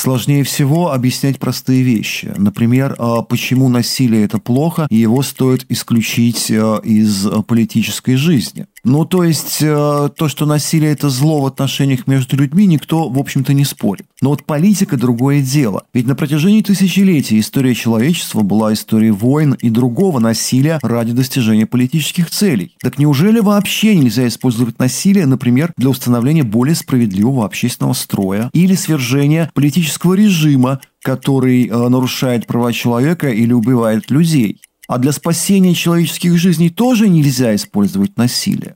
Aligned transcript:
Сложнее 0.00 0.44
всего 0.44 0.92
объяснять 0.92 1.38
простые 1.38 1.82
вещи. 1.82 2.32
Например, 2.38 2.94
а, 2.96 3.20
почему 3.20 3.68
насилие– 3.68 4.24
это 4.24 4.38
плохо, 4.38 4.86
и 4.88 4.96
его 4.96 5.22
стоит 5.22 5.66
исключить 5.68 6.50
а, 6.50 6.78
из 6.78 7.28
политической 7.46 8.16
жизни. 8.16 8.64
Ну, 8.84 9.04
то 9.04 9.24
есть, 9.24 9.58
э, 9.60 10.08
то, 10.16 10.28
что 10.28 10.46
насилие– 10.46 10.92
это 10.92 11.10
зло 11.10 11.42
в 11.42 11.46
отношениях 11.46 12.06
между 12.06 12.36
людьми, 12.36 12.66
никто, 12.66 13.08
в 13.08 13.18
общем-то, 13.18 13.52
не 13.52 13.64
спорит. 13.64 14.06
Но 14.22 14.30
вот 14.30 14.44
политика– 14.44 14.96
другое 14.98 15.42
дело. 15.42 15.84
Ведь 15.92 16.06
на 16.06 16.14
протяжении 16.14 16.62
тысячелетий 16.62 17.40
история 17.40 17.74
человечества 17.74 18.40
была 18.40 18.72
историей 18.72 19.10
войн 19.10 19.54
и 19.60 19.68
другого 19.68 20.18
насилия 20.18 20.78
ради 20.82 21.12
достижения 21.12 21.66
политических 21.66 22.30
целей. 22.30 22.74
Так 22.82 22.98
неужели 22.98 23.40
вообще 23.40 23.94
нельзя 23.96 24.26
использовать 24.26 24.78
насилие, 24.78 25.26
например, 25.26 25.72
для 25.76 25.90
установления 25.90 26.42
более 26.42 26.74
справедливого 26.74 27.44
общественного 27.44 27.92
строя 27.92 28.50
или 28.52 28.74
свержения 28.74 29.50
политического 29.54 30.14
режима, 30.14 30.80
который 31.02 31.66
э, 31.66 31.88
нарушает 31.88 32.46
права 32.46 32.72
человека 32.72 33.28
или 33.28 33.52
убивает 33.52 34.10
людей? 34.10 34.60
А 34.90 34.98
для 34.98 35.12
спасения 35.12 35.72
человеческих 35.72 36.36
жизней 36.36 36.68
тоже 36.68 37.08
нельзя 37.08 37.54
использовать 37.54 38.16
насилие. 38.16 38.74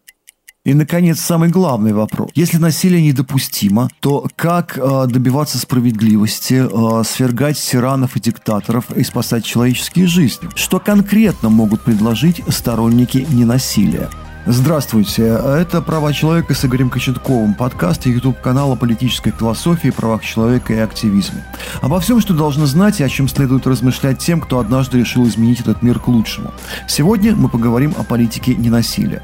И, 0.64 0.72
наконец, 0.72 1.18
самый 1.18 1.48
главный 1.48 1.92
вопрос. 1.92 2.30
Если 2.36 2.56
насилие 2.56 3.02
недопустимо, 3.02 3.90
то 3.98 4.28
как 4.36 4.78
э, 4.78 5.06
добиваться 5.08 5.58
справедливости, 5.58 6.54
э, 6.54 7.02
свергать 7.02 7.58
тиранов 7.58 8.14
и 8.14 8.20
диктаторов 8.20 8.92
и 8.96 9.02
спасать 9.02 9.44
человеческие 9.44 10.06
жизни? 10.06 10.48
Что 10.54 10.78
конкретно 10.78 11.48
могут 11.48 11.82
предложить 11.82 12.40
сторонники 12.46 13.26
ненасилия? 13.28 14.08
Здравствуйте, 14.46 15.22
это 15.22 15.80
«Права 15.80 16.12
человека» 16.12 16.52
с 16.52 16.62
Игорем 16.66 16.90
Кочетковым, 16.90 17.54
подкаст 17.54 18.06
и 18.06 18.10
YouTube-канал 18.10 18.72
о 18.72 18.76
политической 18.76 19.30
философии, 19.30 19.88
правах 19.88 20.22
человека 20.22 20.74
и 20.74 20.78
активизме. 20.78 21.42
Обо 21.80 21.98
всем, 21.98 22.20
что 22.20 22.34
должны 22.34 22.66
знать 22.66 23.00
и 23.00 23.04
о 23.04 23.08
чем 23.08 23.26
следует 23.26 23.66
размышлять 23.66 24.18
тем, 24.18 24.42
кто 24.42 24.58
однажды 24.58 24.98
решил 24.98 25.26
изменить 25.26 25.60
этот 25.60 25.80
мир 25.80 25.98
к 25.98 26.08
лучшему. 26.08 26.52
Сегодня 26.86 27.34
мы 27.34 27.48
поговорим 27.48 27.94
о 27.96 28.04
политике 28.04 28.54
ненасилия. 28.54 29.22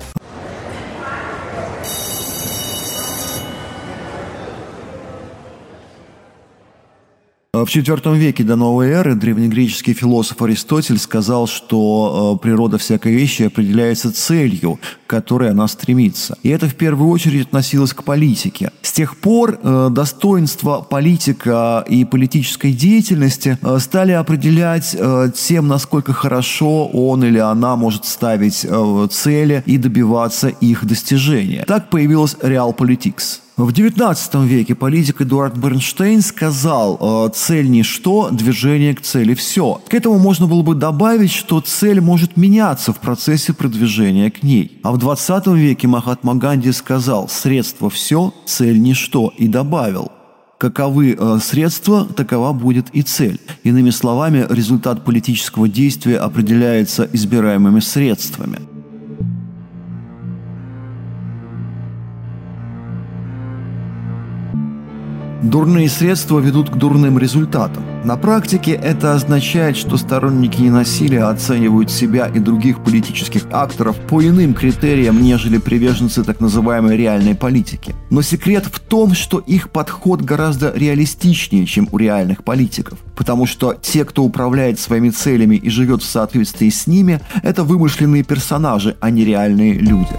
В 7.65 7.69
IV 7.69 8.17
веке 8.17 8.43
до 8.43 8.57
новой 8.57 8.89
эры 8.89 9.15
древнегреческий 9.15 9.93
философ 9.93 10.41
Аристотель 10.41 10.99
сказал, 10.99 11.47
что 11.47 12.39
э, 12.39 12.43
природа 12.43 12.79
всякой 12.79 13.13
вещи 13.13 13.43
определяется 13.43 14.13
целью, 14.13 14.79
к 15.07 15.11
которой 15.11 15.51
она 15.51 15.69
стремится. 15.69 16.39
И 16.43 16.49
это 16.49 16.69
в 16.69 16.75
первую 16.75 17.11
очередь 17.11 17.49
относилось 17.49 17.93
к 17.93 18.03
политике. 18.03 18.73
С 18.81 18.93
тех 18.93 19.17
пор 19.19 19.59
э, 19.63 19.89
достоинства 19.91 20.81
политика 20.81 21.85
и 21.87 22.07
политической 22.07 22.73
деятельности 22.73 23.59
э, 23.61 23.79
стали 23.79 24.13
определять 24.13 24.97
тем, 25.35 25.69
насколько 25.69 26.13
хорошо 26.13 26.87
он 26.87 27.25
или 27.25 27.39
она 27.39 27.77
может 27.77 28.07
ставить 28.07 28.67
цели 29.11 29.63
и 29.67 29.77
добиваться 29.77 30.49
их 30.49 30.87
достижения. 30.87 31.65
Так 31.67 31.91
появилась 31.91 32.37
Realpolitics. 32.41 33.41
В 33.61 33.73
XIX 33.73 34.47
веке 34.47 34.75
политик 34.75 35.21
Эдуард 35.21 35.55
Бернштейн 35.55 36.23
сказал 36.23 37.27
э, 37.27 37.31
«цель 37.35 37.69
ничто, 37.69 38.31
движение 38.31 38.95
к 38.95 39.03
цели 39.03 39.35
все». 39.35 39.83
К 39.87 39.93
этому 39.93 40.19
можно 40.19 40.47
было 40.47 40.63
бы 40.63 40.75
добавить, 40.75 41.31
что 41.31 41.61
цель 41.61 42.01
может 42.01 42.39
меняться 42.39 42.95
в 42.95 43.01
процессе 43.01 43.53
продвижения 43.53 44.31
к 44.31 44.43
ней. 44.43 44.81
А 44.83 44.93
в 44.93 44.97
XX 44.97 45.59
веке 45.59 45.89
Махатма 45.89 46.37
Ганди 46.37 46.73
сказал 46.73 47.29
«средство 47.29 47.91
все, 47.91 48.33
цель 48.47 48.81
ничто» 48.81 49.31
и 49.37 49.47
добавил 49.47 50.11
каковы 50.57 51.17
э, 51.19 51.39
средства, 51.43 52.07
такова 52.07 52.53
будет 52.53 52.89
и 52.95 53.03
цель. 53.03 53.41
Иными 53.63 53.91
словами, 53.91 54.47
результат 54.49 55.05
политического 55.05 55.69
действия 55.69 56.19
определяется 56.19 57.09
избираемыми 57.13 57.81
средствами. 57.81 58.59
Дурные 65.43 65.89
средства 65.89 66.39
ведут 66.39 66.69
к 66.69 66.77
дурным 66.77 67.19
результатам. 67.19 67.83
На 68.05 68.19
практике 68.19 68.73
это 68.73 69.15
означает, 69.15 69.75
что 69.75 69.97
сторонники 69.97 70.61
ненасилия 70.61 71.25
оценивают 71.31 71.91
себя 71.91 72.27
и 72.27 72.39
других 72.39 72.85
политических 72.85 73.47
акторов 73.51 73.97
по 73.97 74.23
иным 74.23 74.53
критериям, 74.53 75.23
нежели 75.23 75.57
приверженцы 75.57 76.25
так 76.25 76.41
называемой 76.41 76.99
реальной 76.99 77.35
политики. 77.35 77.95
Но 78.11 78.21
секрет 78.21 78.67
в 78.67 78.81
том, 78.81 79.15
что 79.15 79.39
их 79.39 79.71
подход 79.71 80.21
гораздо 80.21 80.73
реалистичнее, 80.75 81.65
чем 81.65 81.89
у 81.91 81.97
реальных 81.97 82.45
политиков. 82.45 82.99
Потому 83.17 83.47
что 83.47 83.75
те, 83.81 84.05
кто 84.05 84.25
управляет 84.25 84.79
своими 84.79 85.09
целями 85.09 85.57
и 85.57 85.71
живет 85.71 86.03
в 86.03 86.07
соответствии 86.07 86.69
с 86.69 86.87
ними, 86.87 87.21
это 87.43 87.65
вымышленные 87.65 88.25
персонажи, 88.25 88.97
а 89.01 89.09
не 89.09 89.25
реальные 89.25 89.75
люди. 89.79 90.17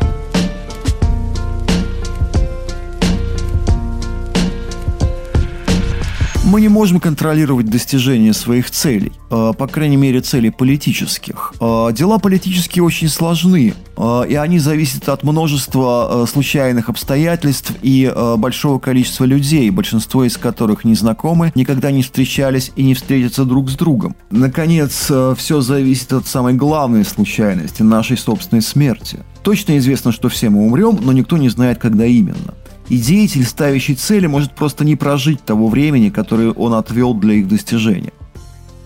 Мы 6.51 6.59
не 6.59 6.67
можем 6.67 6.99
контролировать 6.99 7.67
достижения 7.67 8.33
своих 8.33 8.69
целей, 8.71 9.13
э, 9.29 9.53
по 9.57 9.67
крайней 9.67 9.95
мере, 9.95 10.19
целей 10.19 10.49
политических. 10.49 11.53
Э, 11.61 11.93
дела 11.93 12.17
политические 12.17 12.83
очень 12.83 13.07
сложны, 13.07 13.73
э, 13.95 14.23
и 14.27 14.35
они 14.35 14.59
зависят 14.59 15.07
от 15.07 15.23
множества 15.23 16.25
случайных 16.29 16.89
обстоятельств 16.89 17.71
и 17.81 18.13
большого 18.35 18.79
количества 18.79 19.23
людей, 19.23 19.69
большинство 19.69 20.25
из 20.25 20.35
которых 20.35 20.83
не 20.83 20.93
знакомы, 20.93 21.53
никогда 21.55 21.89
не 21.89 22.03
встречались 22.03 22.73
и 22.75 22.83
не 22.83 22.95
встретятся 22.95 23.45
друг 23.45 23.69
с 23.69 23.75
другом. 23.75 24.17
Наконец, 24.29 25.09
все 25.37 25.61
зависит 25.61 26.11
от 26.11 26.27
самой 26.27 26.53
главной 26.55 27.05
случайности– 27.05 27.81
нашей 27.83 28.17
собственной 28.17 28.61
смерти. 28.61 29.19
Точно 29.41 29.77
известно, 29.77 30.11
что 30.11 30.27
все 30.27 30.49
мы 30.49 30.65
умрем, 30.65 30.99
но 31.01 31.13
никто 31.13 31.37
не 31.37 31.47
знает, 31.47 31.77
когда 31.79 32.05
именно. 32.05 32.53
И 32.91 32.97
деятель, 32.97 33.45
ставящий 33.45 33.95
цели, 33.95 34.27
может 34.27 34.51
просто 34.53 34.83
не 34.83 34.97
прожить 34.97 35.41
того 35.45 35.69
времени, 35.69 36.09
которое 36.09 36.51
он 36.51 36.73
отвел 36.73 37.13
для 37.13 37.35
их 37.35 37.47
достижения. 37.47 38.11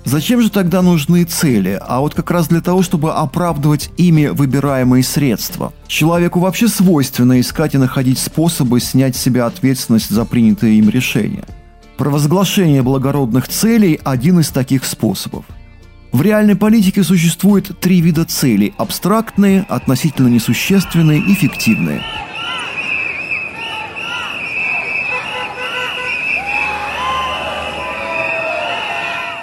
Зачем 0.04 0.44
же 0.44 0.52
тогда 0.52 0.84
нужны 0.84 1.24
цели? 1.24 1.80
А 1.82 2.02
вот 2.02 2.14
как 2.14 2.30
раз 2.30 2.48
для 2.48 2.62
того, 2.62 2.84
чтобы 2.84 3.14
оправдывать 3.16 3.90
ими 3.98 4.28
выбираемые 4.28 5.04
средства. 5.04 5.74
Человеку 5.88 6.40
вообще 6.40 6.68
свойственно 6.68 7.42
искать 7.42 7.74
и 7.74 7.80
находить 7.80 8.20
способы 8.20 8.80
снять 8.80 9.16
с 9.16 9.22
себя 9.24 9.48
ответственность 9.48 10.12
за 10.12 10.24
принятые 10.24 10.78
им 10.78 10.88
решения. 10.88 11.46
Провозглашение 11.98 12.84
благородных 12.84 13.48
целей– 13.48 14.00
один 14.04 14.40
из 14.40 14.50
таких 14.50 14.86
способов. 14.86 15.46
В 16.12 16.22
реальной 16.22 16.56
политике 16.56 17.04
существует 17.04 17.80
три 17.80 18.02
вида 18.02 18.26
целей– 18.26 18.76
абстрактные, 18.78 19.66
относительно 19.68 20.28
несущественные 20.28 21.22
и 21.22 21.34
фиктивные– 21.34 22.04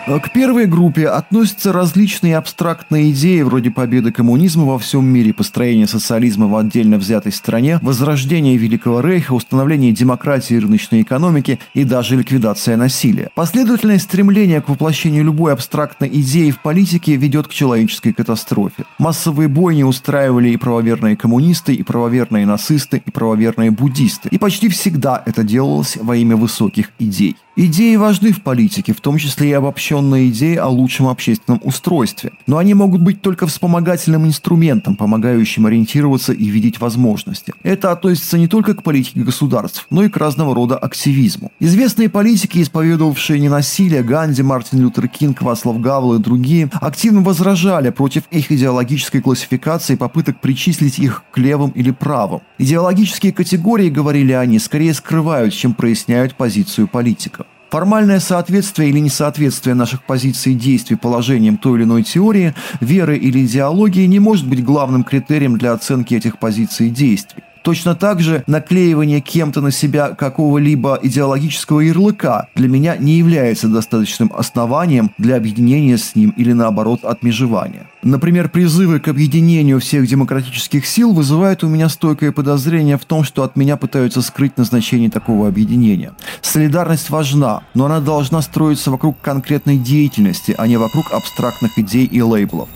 к 0.07 0.33
первой 0.33 0.67
группе 0.67 1.07
относятся 1.07 1.73
различные 1.73 2.37
абстрактные 2.37 3.13
идеи 3.13 3.43
вроде 3.43 3.71
победы 3.71 4.11
коммунизма 4.11 4.65
во 4.65 4.79
всем 4.79 5.07
мире, 5.07 5.33
построения 5.33 5.87
социализма 5.87 6.49
в 6.49 6.57
отдельно 6.57 6.99
взятой 6.99 7.31
стране, 7.31 7.79
возрождения 7.83 8.57
Великого 8.57 9.01
Рейха, 9.01 9.33
установления 9.33 9.93
демократии 9.93 10.55
и 10.55 10.59
рыночной 10.59 11.03
экономики 11.03 11.61
и 11.75 11.85
даже 11.85 12.17
ликвидация 12.17 12.77
насилия. 12.77 13.31
Последовательное 13.37 13.99
стремление 13.99 14.61
к 14.61 14.69
воплощению 14.69 15.25
любой 15.25 15.53
абстрактной 15.53 16.09
идеи 16.09 16.51
в 16.51 16.61
политике 16.61 17.15
ведет 17.15 17.47
к 17.47 17.53
человеческой 17.53 18.13
катастрофе. 18.13 18.85
Массовые 18.99 19.49
бойни 19.49 19.85
устраивали 19.85 20.49
и 20.51 20.57
правоверные 20.57 21.17
коммунисты, 21.17 21.75
и 21.75 21.83
правоверные 21.85 22.45
нацисты, 22.45 23.01
и 23.05 23.11
правоверные 23.13 23.71
буддисты. 23.71 24.29
И 24.31 24.39
почти 24.39 24.69
всегда 24.69 25.23
это 25.25 25.45
делалось 25.45 25.97
во 26.01 26.17
имя 26.17 26.37
высоких 26.37 26.91
идей. 26.99 27.37
Идеи 27.55 27.97
важны 27.97 28.33
в 28.33 28.43
политике, 28.43 28.95
в 28.95 29.03
том 29.03 29.19
числе 29.19 29.51
и 29.51 29.53
обобщенные 29.53 30.31
идеи 30.31 30.57
о 30.57 30.69
лучшем 30.69 31.09
общественном 31.09 31.61
устройстве. 31.63 32.33
Но 32.47 32.57
они 32.57 32.73
могут 32.73 33.03
быть 33.03 33.21
только 33.21 33.47
вспомогательным 33.47 34.25
инструментом, 34.25 34.97
помогающим 34.97 35.67
ориентироваться 35.67 36.33
и 36.33 36.47
видеть 36.47 36.81
возможности. 36.81 37.53
Это 37.63 37.93
относится 37.93 38.39
не 38.39 38.49
только 38.49 38.75
к 38.75 38.83
политике 38.83 39.21
государств, 39.21 39.87
но 39.91 40.03
и 40.03 40.09
к 40.09 40.17
разного 40.17 40.55
рода 40.55 40.79
активизму. 40.79 41.53
Известные 41.61 42.09
политики, 42.09 42.63
исповедовавшие 42.63 43.39
ненасилие, 43.39 44.03
Ганди, 44.03 44.43
Мартин 44.43 44.81
Лютер 44.81 45.09
Кинг, 45.09 45.43
Васлав 45.43 45.79
Гавел 45.79 46.15
и 46.15 46.19
другие, 46.19 46.71
активно 46.81 47.21
возражали 47.21 47.91
против 47.91 48.23
их 48.31 48.51
идеологической 48.51 49.21
классификации 49.21 49.93
и 49.93 49.97
попыток 49.97 50.41
причислить 50.41 50.99
их 50.99 51.23
к 51.31 51.37
левым 51.37 51.69
или 51.73 51.91
правым. 51.91 52.41
Идеологические 52.57 53.35
категории, 53.35 53.91
говорили 53.91 54.33
они, 54.33 54.59
скорее 54.59 54.95
скрывают, 54.95 55.53
чем 55.53 55.75
проясняют 55.75 56.35
позицию 56.35 56.89
политика. 56.89 57.43
Формальное 57.73 58.21
соответствие 58.21 58.91
или 58.91 58.99
несоответствие 58.99 59.75
наших 59.75 60.03
позиций 60.03 60.53
и 60.53 60.57
действий 60.57 60.95
положениям 60.95 61.57
той 61.57 61.79
или 61.79 61.85
иной 61.85 62.03
теории, 62.03 62.55
веры 62.83 63.17
или 63.17 63.47
идеологии 63.47 64.05
не 64.05 64.19
может 64.19 64.47
быть 64.47 64.63
главным 64.63 65.05
критерием 65.05 65.57
для 65.57 65.73
оценки 65.73 66.13
этих 66.13 66.39
позиций 66.39 66.89
и 66.89 66.91
действий. 66.91 67.43
Точно 67.63 67.95
так 67.95 68.21
же 68.21 68.43
наклеивание 68.47 69.21
кем-то 69.21 69.61
на 69.61 69.71
себя 69.71 70.11
какого-либо 70.11 70.99
идеологического 71.03 71.81
ярлыка 71.81 72.49
для 72.55 72.69
меня 72.69 72.97
не 72.97 73.15
является 73.15 73.69
достаточным 73.69 74.33
основанием 74.37 75.13
для 75.19 75.37
объединения 75.37 75.97
с 75.97 76.17
ним 76.17 76.35
или 76.37 76.53
наоборот 76.53 77.05
отмежевания. 77.05 77.87
Например, 78.03 78.49
призывы 78.49 78.99
к 78.99 79.07
объединению 79.07 79.79
всех 79.79 80.09
демократических 80.09 80.87
сил 80.87 81.13
вызывают 81.13 81.63
у 81.63 81.69
меня 81.69 81.89
стойкое 81.89 82.33
подозрение 82.33 82.99
в 82.99 83.05
том, 83.05 83.23
что 83.23 83.45
от 83.45 83.55
меня 83.55 83.77
пытаются 83.77 84.23
скрыть 84.23 84.59
назначение 84.59 85.09
такого 85.09 85.47
объединения. 85.47 86.13
Солидарность 86.41 87.11
важна, 87.11 87.63
но 87.75 87.87
она 87.87 88.01
должна 88.01 88.43
строиться 88.43 88.91
вокруг 88.91 89.21
конкретной 89.21 89.77
деятельности, 89.79 90.53
а 90.59 90.67
не 90.67 90.77
вокруг 90.79 91.13
абстрактных 91.13 91.79
идей 91.79 92.07
и 92.07 92.21
лейблов. 92.21 92.69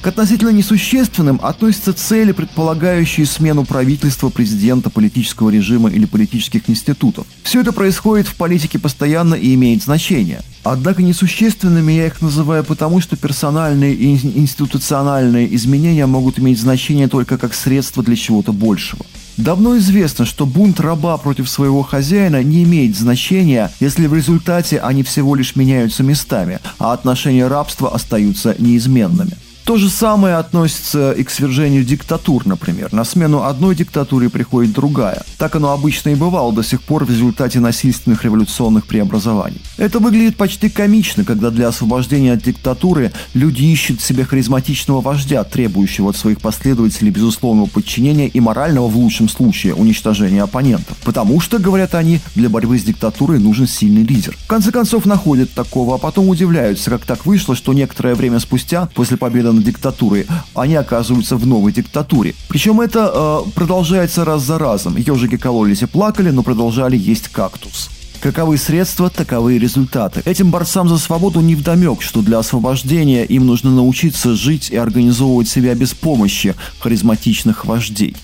К 0.00 0.06
относительно 0.06 0.48
несущественным 0.48 1.38
относятся 1.42 1.92
цели, 1.92 2.32
предполагающие 2.32 3.26
смену 3.26 3.66
правительства, 3.66 4.30
президента, 4.30 4.88
политического 4.88 5.50
режима 5.50 5.90
или 5.90 6.06
политических 6.06 6.70
институтов. 6.70 7.26
Все 7.42 7.60
это 7.60 7.72
происходит 7.72 8.26
в 8.26 8.34
политике 8.36 8.78
постоянно 8.78 9.34
и 9.34 9.52
имеет 9.54 9.82
значение. 9.82 10.40
Однако 10.64 11.02
несущественными 11.02 11.92
я 11.92 12.06
их 12.06 12.22
называю 12.22 12.64
потому, 12.64 13.02
что 13.02 13.16
персональные 13.16 13.92
и 13.92 14.38
институциональные 14.38 15.54
изменения 15.54 16.06
могут 16.06 16.38
иметь 16.38 16.58
значение 16.58 17.08
только 17.08 17.36
как 17.36 17.52
средство 17.52 18.02
для 18.02 18.16
чего-то 18.16 18.52
большего. 18.54 19.04
Давно 19.36 19.76
известно, 19.76 20.24
что 20.24 20.46
бунт 20.46 20.80
раба 20.80 21.18
против 21.18 21.48
своего 21.48 21.82
хозяина 21.82 22.42
не 22.42 22.64
имеет 22.64 22.96
значения, 22.96 23.70
если 23.80 24.06
в 24.06 24.14
результате 24.14 24.78
они 24.78 25.02
всего 25.02 25.34
лишь 25.34 25.56
меняются 25.56 26.02
местами, 26.02 26.58
а 26.78 26.94
отношения 26.94 27.46
рабства 27.46 27.94
остаются 27.94 28.54
неизменными. 28.58 29.36
То 29.64 29.76
же 29.76 29.88
самое 29.88 30.36
относится 30.36 31.12
и 31.12 31.22
к 31.22 31.30
свержению 31.30 31.84
диктатур, 31.84 32.46
например. 32.46 32.92
На 32.92 33.04
смену 33.04 33.44
одной 33.44 33.76
диктатуре 33.76 34.28
приходит 34.28 34.72
другая. 34.72 35.22
Так 35.38 35.54
оно 35.56 35.72
обычно 35.72 36.10
и 36.10 36.14
бывало 36.14 36.52
до 36.52 36.62
сих 36.62 36.82
пор 36.82 37.04
в 37.04 37.10
результате 37.10 37.60
насильственных 37.60 38.24
революционных 38.24 38.86
преобразований. 38.86 39.60
Это 39.76 39.98
выглядит 39.98 40.36
почти 40.36 40.68
комично, 40.68 41.24
когда 41.24 41.50
для 41.50 41.68
освобождения 41.68 42.32
от 42.32 42.42
диктатуры 42.42 43.12
люди 43.34 43.62
ищут 43.62 44.00
себе 44.00 44.24
харизматичного 44.24 45.00
вождя, 45.00 45.44
требующего 45.44 46.10
от 46.10 46.16
своих 46.16 46.40
последователей 46.40 47.10
безусловного 47.10 47.66
подчинения 47.66 48.28
и 48.28 48.40
морального 48.40 48.88
в 48.88 48.96
лучшем 48.96 49.28
случае 49.28 49.74
уничтожения 49.74 50.42
оппонентов. 50.42 50.96
Потому 51.04 51.40
что, 51.40 51.58
говорят 51.58 51.94
они, 51.94 52.20
для 52.34 52.48
борьбы 52.48 52.78
с 52.78 52.82
диктатурой 52.82 53.38
нужен 53.38 53.68
сильный 53.68 54.02
лидер. 54.02 54.36
В 54.36 54.46
конце 54.46 54.72
концов 54.72 55.06
находят 55.06 55.52
такого, 55.52 55.94
а 55.94 55.98
потом 55.98 56.28
удивляются, 56.28 56.90
как 56.90 57.04
так 57.04 57.26
вышло, 57.26 57.54
что 57.54 57.72
некоторое 57.72 58.14
время 58.14 58.40
спустя, 58.40 58.88
после 58.94 59.16
победы 59.16 59.50
диктатуры, 59.62 60.26
они 60.54 60.74
оказываются 60.74 61.36
в 61.36 61.46
новой 61.46 61.72
диктатуре. 61.72 62.34
Причем 62.48 62.80
это 62.80 63.44
э, 63.46 63.50
продолжается 63.54 64.24
раз 64.24 64.42
за 64.42 64.58
разом. 64.58 64.96
Ежики 64.96 65.36
кололись 65.36 65.82
и 65.82 65.86
плакали, 65.86 66.30
но 66.30 66.42
продолжали 66.42 66.96
есть 66.96 67.28
кактус. 67.28 67.90
Каковы 68.20 68.58
средства, 68.58 69.08
таковы 69.08 69.58
результаты. 69.58 70.20
Этим 70.26 70.50
борцам 70.50 70.88
за 70.88 70.98
свободу 70.98 71.40
не 71.40 71.54
вдомек, 71.54 72.02
что 72.02 72.20
для 72.20 72.38
освобождения 72.38 73.24
им 73.24 73.46
нужно 73.46 73.70
научиться 73.70 74.34
жить 74.34 74.68
и 74.70 74.76
организовывать 74.76 75.48
себя 75.48 75.74
без 75.74 75.94
помощи 75.94 76.54
харизматичных 76.80 77.64
вождей. 77.64 78.14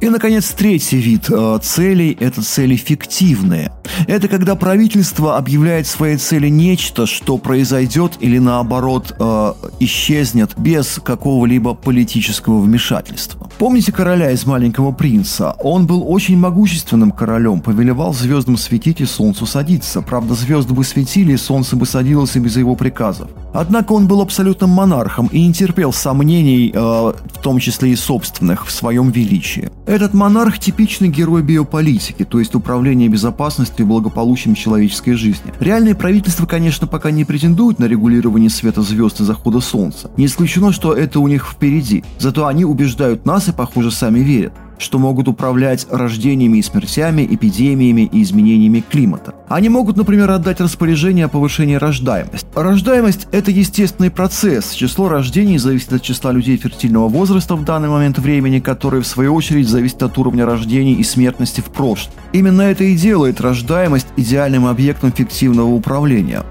И, 0.00 0.08
наконец, 0.08 0.50
третий 0.50 0.98
вид 0.98 1.28
э, 1.28 1.58
целей– 1.60 2.16
это 2.20 2.40
цели 2.40 2.76
фиктивные. 2.76 3.72
Это 4.06 4.28
когда 4.28 4.54
правительство 4.54 5.36
объявляет 5.36 5.88
своей 5.88 6.16
цели 6.18 6.48
нечто, 6.48 7.04
что 7.04 7.36
произойдет 7.36 8.12
или 8.20 8.38
наоборот 8.38 9.16
э, 9.18 9.52
исчезнет 9.80 10.56
без 10.56 11.00
какого-либо 11.02 11.74
политического 11.74 12.60
вмешательства. 12.60 13.50
Помните 13.58 13.90
короля 13.90 14.30
из 14.30 14.46
«Маленького 14.46 14.92
принца»? 14.92 15.56
Он 15.60 15.86
был 15.86 16.04
очень 16.08 16.38
могущественным 16.38 17.10
королем, 17.10 17.60
повелевал 17.60 18.14
звездам 18.14 18.56
светить 18.56 19.00
и 19.00 19.04
солнцу 19.04 19.46
садиться. 19.46 20.00
Правда, 20.00 20.34
звезды 20.34 20.74
бы 20.74 20.84
светили, 20.84 21.32
и 21.32 21.36
солнце 21.36 21.74
бы 21.74 21.86
садилось 21.86 22.36
и 22.36 22.38
без 22.38 22.56
его 22.56 22.76
приказов. 22.76 23.30
Однако 23.52 23.94
он 23.94 24.06
был 24.06 24.20
абсолютным 24.20 24.70
монархом 24.70 25.26
и 25.26 25.44
не 25.44 25.52
терпел 25.52 25.92
сомнений, 25.92 26.70
э, 26.72 26.78
в 26.78 27.42
том 27.42 27.58
числе 27.58 27.90
и 27.90 27.96
собственных, 27.96 28.64
в 28.64 28.70
своем 28.70 29.10
величии. 29.10 29.70
Этот 29.88 30.12
монарх– 30.12 30.58
типичный 30.60 31.08
герой 31.08 31.40
биополитики, 31.40 32.22
то 32.22 32.40
есть 32.40 32.54
управления 32.54 33.08
безопасностью 33.08 33.86
и 33.86 33.88
благополучием 33.88 34.54
человеческой 34.54 35.14
жизни. 35.14 35.50
Реальные 35.60 35.94
правительства, 35.94 36.44
конечно, 36.44 36.86
пока 36.86 37.10
не 37.10 37.24
претендуют 37.24 37.78
на 37.78 37.86
регулирование 37.86 38.50
света 38.50 38.82
звезд 38.82 39.22
и 39.22 39.24
захода 39.24 39.60
солнца. 39.60 40.10
Не 40.18 40.26
исключено, 40.26 40.72
что 40.72 40.92
это 40.92 41.20
у 41.20 41.26
них 41.26 41.46
впереди. 41.46 42.04
Зато 42.18 42.46
они 42.46 42.66
убеждают 42.66 43.24
нас 43.24 43.48
и, 43.48 43.52
похоже, 43.52 43.90
сами 43.90 44.18
верят 44.18 44.52
что 44.78 44.98
могут 44.98 45.28
управлять 45.28 45.86
рождениями 45.90 46.58
и 46.58 46.62
смертями, 46.62 47.26
эпидемиями 47.30 48.08
и 48.12 48.22
изменениями 48.22 48.82
климата. 48.88 49.34
Они 49.48 49.68
могут, 49.68 49.96
например, 49.96 50.30
отдать 50.30 50.60
распоряжение 50.60 51.26
о 51.26 51.28
повышении 51.28 51.74
рождаемости. 51.74 52.46
Рождаемость– 52.54 53.28
это 53.32 53.50
естественный 53.50 54.10
процесс. 54.10 54.72
Число 54.72 55.08
рождений 55.08 55.58
зависит 55.58 55.92
от 55.92 56.02
числа 56.02 56.32
людей 56.32 56.56
фертильного 56.56 57.08
возраста 57.08 57.56
в 57.56 57.64
данный 57.64 57.88
момент 57.88 58.18
времени, 58.18 58.60
который, 58.60 59.00
в 59.00 59.06
свою 59.06 59.34
очередь, 59.34 59.68
зависит 59.68 60.02
от 60.02 60.16
уровня 60.18 60.44
рождений 60.46 60.94
и 60.94 61.02
смертности 61.02 61.60
в 61.60 61.66
прошлом. 61.66 62.12
Именно 62.32 62.62
это 62.62 62.84
и 62.84 62.96
делает 62.96 63.40
рождаемость 63.40 64.08
идеальным 64.16 64.66
объектом 64.66 65.12
фиктивного 65.12 65.68
управления. 65.68 66.44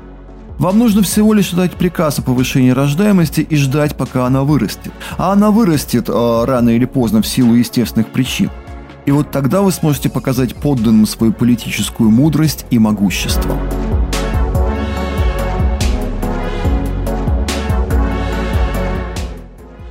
Вам 0.60 0.80
нужно 0.80 1.04
всего 1.04 1.34
лишь 1.34 1.52
дать 1.52 1.74
приказ 1.74 2.18
о 2.18 2.24
повышении 2.24 2.72
рождаемости 2.72 3.42
и 3.42 3.56
ждать, 3.56 3.96
пока 3.96 4.26
она 4.26 4.42
вырастет. 4.42 4.92
А 5.18 5.32
она 5.32 5.52
вырастет 5.52 6.10
э, 6.10 6.46
рано 6.46 6.72
или 6.72 6.86
поздно 6.86 7.22
в 7.22 7.28
силу 7.28 7.54
естественных 7.54 8.08
причин. 8.08 8.50
И 9.06 9.12
вот 9.12 9.30
тогда 9.30 9.62
вы 9.62 9.72
сможете 9.72 10.10
показать 10.10 10.56
подданным 10.56 11.06
свою 11.06 11.32
политическую 11.32 12.10
мудрость 12.10 12.66
и 12.72 12.80
могущество. 12.80 13.56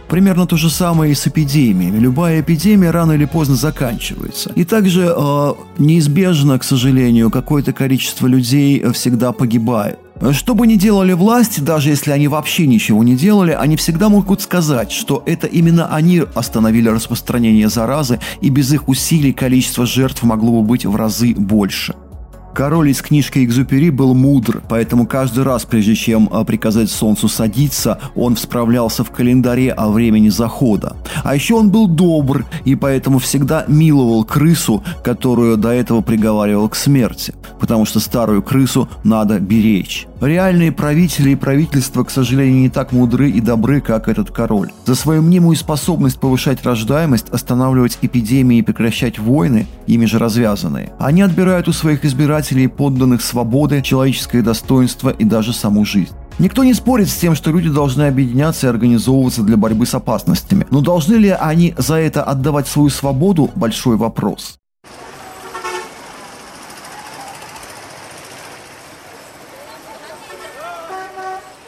Примерно 0.08 0.46
то 0.46 0.56
же 0.56 0.68
самое 0.68 1.12
и 1.12 1.14
с 1.14 1.28
эпидемиями. 1.28 1.98
Любая 1.98 2.40
эпидемия 2.40 2.90
рано 2.90 3.12
или 3.12 3.24
поздно 3.24 3.54
заканчивается. 3.54 4.50
И 4.56 4.64
также 4.64 5.14
э, 5.16 5.54
неизбежно, 5.78 6.58
к 6.58 6.64
сожалению, 6.64 7.30
какое-то 7.30 7.72
количество 7.72 8.26
людей 8.26 8.84
всегда 8.92 9.30
погибает. 9.30 10.00
Что 10.32 10.54
бы 10.54 10.66
ни 10.66 10.76
делали 10.76 11.12
власти, 11.12 11.60
даже 11.60 11.90
если 11.90 12.10
они 12.10 12.26
вообще 12.26 12.66
ничего 12.66 13.04
не 13.04 13.16
делали, 13.16 13.52
они 13.52 13.76
всегда 13.76 14.08
могут 14.08 14.40
сказать, 14.40 14.90
что 14.90 15.22
это 15.26 15.46
именно 15.46 15.94
они 15.94 16.22
остановили 16.34 16.88
распространение 16.88 17.68
заразы, 17.68 18.18
и 18.40 18.48
без 18.48 18.72
их 18.72 18.88
усилий 18.88 19.32
количество 19.32 19.84
жертв 19.84 20.22
могло 20.22 20.62
бы 20.62 20.68
быть 20.68 20.86
в 20.86 20.96
разы 20.96 21.34
больше. 21.34 21.94
Король 22.56 22.88
из 22.88 23.02
книжки 23.02 23.44
Экзюпери 23.44 23.90
был 23.90 24.14
мудр, 24.14 24.62
поэтому 24.66 25.06
каждый 25.06 25.44
раз, 25.44 25.66
прежде 25.66 25.94
чем 25.94 26.26
а, 26.32 26.42
приказать 26.42 26.88
солнцу 26.88 27.28
садиться, 27.28 27.98
он 28.14 28.34
справлялся 28.38 29.04
в 29.04 29.10
календаре 29.10 29.70
о 29.72 29.90
времени 29.90 30.30
захода. 30.30 30.96
А 31.22 31.34
еще 31.34 31.56
он 31.56 31.68
был 31.68 31.86
добр, 31.86 32.46
и 32.64 32.74
поэтому 32.74 33.18
всегда 33.18 33.66
миловал 33.68 34.24
крысу, 34.24 34.82
которую 35.04 35.58
до 35.58 35.68
этого 35.68 36.00
приговаривал 36.00 36.70
к 36.70 36.76
смерти, 36.76 37.34
потому 37.60 37.84
что 37.84 38.00
старую 38.00 38.42
крысу 38.42 38.88
надо 39.04 39.38
беречь. 39.38 40.06
Реальные 40.20 40.72
правители 40.72 41.30
и 41.30 41.34
правительства, 41.36 42.02
к 42.02 42.10
сожалению, 42.10 42.60
не 42.60 42.70
так 42.70 42.92
мудры 42.92 43.30
и 43.30 43.40
добры, 43.40 43.82
как 43.82 44.08
этот 44.08 44.30
король. 44.30 44.70
За 44.86 44.94
свою 44.94 45.20
мнимую 45.20 45.56
способность 45.56 46.18
повышать 46.18 46.64
рождаемость, 46.64 47.28
останавливать 47.28 47.98
эпидемии 48.00 48.58
и 48.58 48.62
прекращать 48.62 49.18
войны, 49.18 49.66
ими 49.86 50.06
же 50.06 50.18
развязанные, 50.18 50.92
они 50.98 51.20
отбирают 51.20 51.68
у 51.68 51.72
своих 51.72 52.04
избирателей 52.06 52.66
подданных 52.66 53.20
свободы, 53.20 53.82
человеческое 53.82 54.40
достоинство 54.40 55.10
и 55.10 55.24
даже 55.24 55.52
саму 55.52 55.84
жизнь. 55.84 56.14
Никто 56.38 56.64
не 56.64 56.74
спорит 56.74 57.08
с 57.08 57.16
тем, 57.16 57.34
что 57.34 57.50
люди 57.50 57.68
должны 57.68 58.04
объединяться 58.04 58.66
и 58.66 58.70
организовываться 58.70 59.42
для 59.42 59.56
борьбы 59.56 59.86
с 59.86 59.94
опасностями. 59.94 60.66
Но 60.70 60.80
должны 60.80 61.14
ли 61.14 61.30
они 61.30 61.74
за 61.78 61.96
это 61.96 62.22
отдавать 62.22 62.68
свою 62.68 62.88
свободу– 62.88 63.50
большой 63.54 63.96
вопрос. 63.96 64.58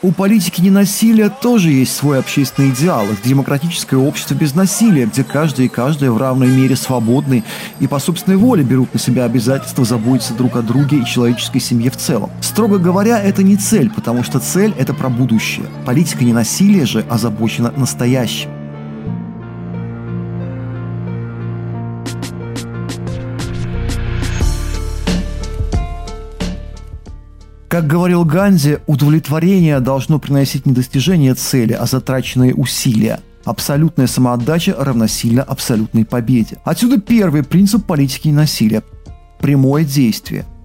У 0.00 0.12
политики 0.12 0.60
ненасилия 0.60 1.28
тоже 1.28 1.72
есть 1.72 1.96
свой 1.96 2.20
общественный 2.20 2.70
идеал. 2.70 3.04
Это 3.06 3.28
демократическое 3.28 3.96
общество 3.96 4.34
без 4.34 4.54
насилия, 4.54 5.06
где 5.06 5.24
каждый 5.24 5.66
и 5.66 5.68
каждая 5.68 6.12
в 6.12 6.18
равной 6.18 6.46
мере 6.46 6.76
свободны 6.76 7.42
и 7.80 7.88
по 7.88 7.98
собственной 7.98 8.36
воле 8.36 8.62
берут 8.62 8.94
на 8.94 9.00
себя 9.00 9.24
обязательства 9.24 9.84
заботиться 9.84 10.34
друг 10.34 10.54
о 10.54 10.62
друге 10.62 10.98
и 10.98 11.04
человеческой 11.04 11.58
семье 11.58 11.90
в 11.90 11.96
целом. 11.96 12.30
Строго 12.40 12.78
говоря, 12.78 13.20
это 13.20 13.42
не 13.42 13.56
цель, 13.56 13.90
потому 13.90 14.22
что 14.22 14.38
цель– 14.38 14.72
это 14.78 14.94
про 14.94 15.08
будущее. 15.08 15.66
Политика 15.84 16.24
ненасилия 16.24 16.86
же 16.86 17.04
озабочена 17.10 17.72
настоящим. 17.76 18.57
Как 27.68 27.86
говорил 27.86 28.24
Ганди, 28.24 28.78
удовлетворение 28.86 29.80
должно 29.80 30.18
приносить 30.18 30.64
не 30.64 30.72
достижение 30.72 31.34
цели, 31.34 31.74
а 31.74 31.84
затраченные 31.84 32.54
усилия. 32.54 33.20
Абсолютная 33.44 34.06
самоотдача 34.06 34.74
равносильно 34.78 35.42
абсолютной 35.42 36.06
победе. 36.06 36.56
Отсюда 36.64 36.98
первый 36.98 37.42
принцип 37.42 37.84
политики 37.84 38.28
насилия– 38.28 38.82
прямое 39.40 39.84
действие– 39.84 40.46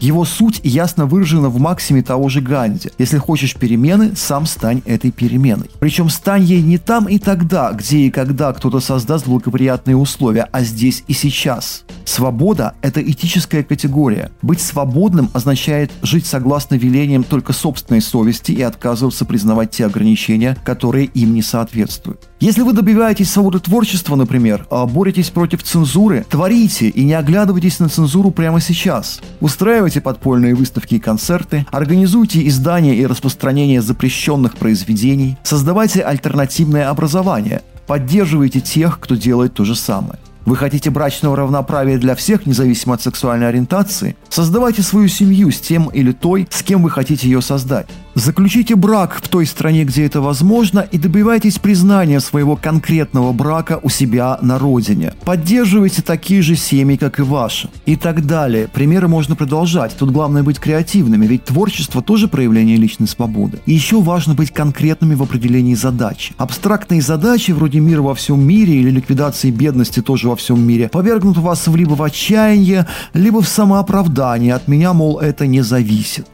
его 0.00 0.24
суть 0.24 0.60
ясно 0.64 1.06
выражена 1.06 1.48
в 1.48 1.58
максиме 1.60 2.02
того 2.02 2.28
же 2.28 2.40
Ганди. 2.40 2.90
Если 2.98 3.18
хочешь 3.18 3.54
перемены, 3.54 4.16
сам 4.16 4.46
стань 4.46 4.82
этой 4.86 5.10
переменой. 5.10 5.70
Причем 5.78 6.08
стань 6.08 6.42
ей 6.42 6.62
не 6.62 6.78
там 6.78 7.06
и 7.06 7.18
тогда, 7.18 7.72
где 7.72 7.98
и 7.98 8.10
когда 8.10 8.52
кто-то 8.52 8.80
создаст 8.80 9.26
благоприятные 9.26 9.96
условия, 9.96 10.48
а 10.50 10.62
здесь 10.62 11.04
и 11.06 11.12
сейчас. 11.12 11.84
Свобода– 12.04 12.74
это 12.82 13.02
этическая 13.02 13.62
категория. 13.62 14.32
Быть 14.42 14.60
свободным 14.60 15.30
означает 15.32 15.92
жить 16.02 16.26
согласно 16.26 16.74
велениям 16.76 17.22
только 17.22 17.52
собственной 17.52 18.00
совести 18.00 18.52
и 18.52 18.62
отказываться 18.62 19.24
признавать 19.24 19.70
те 19.70 19.86
ограничения, 19.86 20.56
которые 20.64 21.06
им 21.06 21.34
не 21.34 21.42
соответствуют. 21.42 22.29
Если 22.40 22.62
вы 22.62 22.72
добиваетесь 22.72 23.30
свободы 23.30 23.58
творчества, 23.58 24.16
например, 24.16 24.66
а 24.70 24.86
боретесь 24.86 25.28
против 25.28 25.62
цензуры, 25.62 26.24
творите 26.26 26.88
и 26.88 27.04
не 27.04 27.12
оглядывайтесь 27.12 27.78
на 27.80 27.90
цензуру 27.90 28.30
прямо 28.30 28.62
сейчас. 28.62 29.20
Устраивайте 29.42 30.00
подпольные 30.00 30.54
выставки 30.54 30.94
и 30.94 31.00
концерты, 31.00 31.66
организуйте 31.70 32.48
издание 32.48 32.96
и 32.96 33.04
распространение 33.04 33.82
запрещенных 33.82 34.56
произведений, 34.56 35.36
создавайте 35.42 36.00
альтернативное 36.00 36.88
образование, 36.88 37.60
поддерживайте 37.86 38.60
тех, 38.60 39.00
кто 39.00 39.16
делает 39.16 39.52
то 39.52 39.66
же 39.66 39.74
самое. 39.74 40.18
Вы 40.46 40.56
хотите 40.56 40.88
брачного 40.88 41.36
равноправия 41.36 41.98
для 41.98 42.14
всех, 42.14 42.46
независимо 42.46 42.94
от 42.94 43.02
сексуальной 43.02 43.48
ориентации? 43.48 44.16
Создавайте 44.30 44.80
свою 44.80 45.08
семью 45.08 45.50
с 45.50 45.60
тем 45.60 45.88
или 45.88 46.12
той, 46.12 46.48
с 46.50 46.62
кем 46.62 46.82
вы 46.82 46.90
хотите 46.90 47.28
ее 47.28 47.42
создать. 47.42 47.86
Заключите 48.20 48.76
брак 48.76 49.18
в 49.22 49.28
той 49.28 49.46
стране, 49.46 49.84
где 49.84 50.04
это 50.04 50.20
возможно, 50.20 50.80
и 50.80 50.98
добивайтесь 50.98 51.58
признания 51.58 52.20
своего 52.20 52.54
конкретного 52.54 53.32
брака 53.32 53.80
у 53.82 53.88
себя 53.88 54.38
на 54.42 54.58
родине. 54.58 55.14
Поддерживайте 55.24 56.02
такие 56.02 56.42
же 56.42 56.54
семьи, 56.54 56.98
как 56.98 57.18
и 57.18 57.22
ваши. 57.22 57.70
И 57.86 57.96
так 57.96 58.26
далее. 58.26 58.68
Примеры 58.68 59.08
можно 59.08 59.36
продолжать. 59.36 59.96
Тут 59.98 60.10
главное 60.10 60.42
быть 60.42 60.58
креативными, 60.58 61.26
ведь 61.26 61.46
творчество 61.46 62.02
тоже 62.02 62.28
проявление 62.28 62.76
личной 62.76 63.08
свободы. 63.08 63.58
И 63.64 63.72
еще 63.72 64.02
важно 64.02 64.34
быть 64.34 64.52
конкретными 64.52 65.14
в 65.14 65.22
определении 65.22 65.74
задач. 65.74 66.32
Абстрактные 66.36 67.00
задачи, 67.00 67.52
вроде 67.52 67.80
мира 67.80 68.02
во 68.02 68.14
всем 68.14 68.46
мире 68.46 68.74
или 68.74 68.90
ликвидации 68.90 69.50
бедности 69.50 70.02
тоже 70.02 70.28
во 70.28 70.36
всем 70.36 70.62
мире, 70.62 70.90
повергнут 70.90 71.38
вас 71.38 71.66
либо 71.68 71.94
в 71.94 72.02
отчаяние, 72.02 72.86
либо 73.14 73.40
в 73.40 73.48
самооправдание. 73.48 74.52
От 74.52 74.68
меня, 74.68 74.92
мол, 74.92 75.20
это 75.20 75.46
не 75.46 75.62
зависит. 75.62 76.26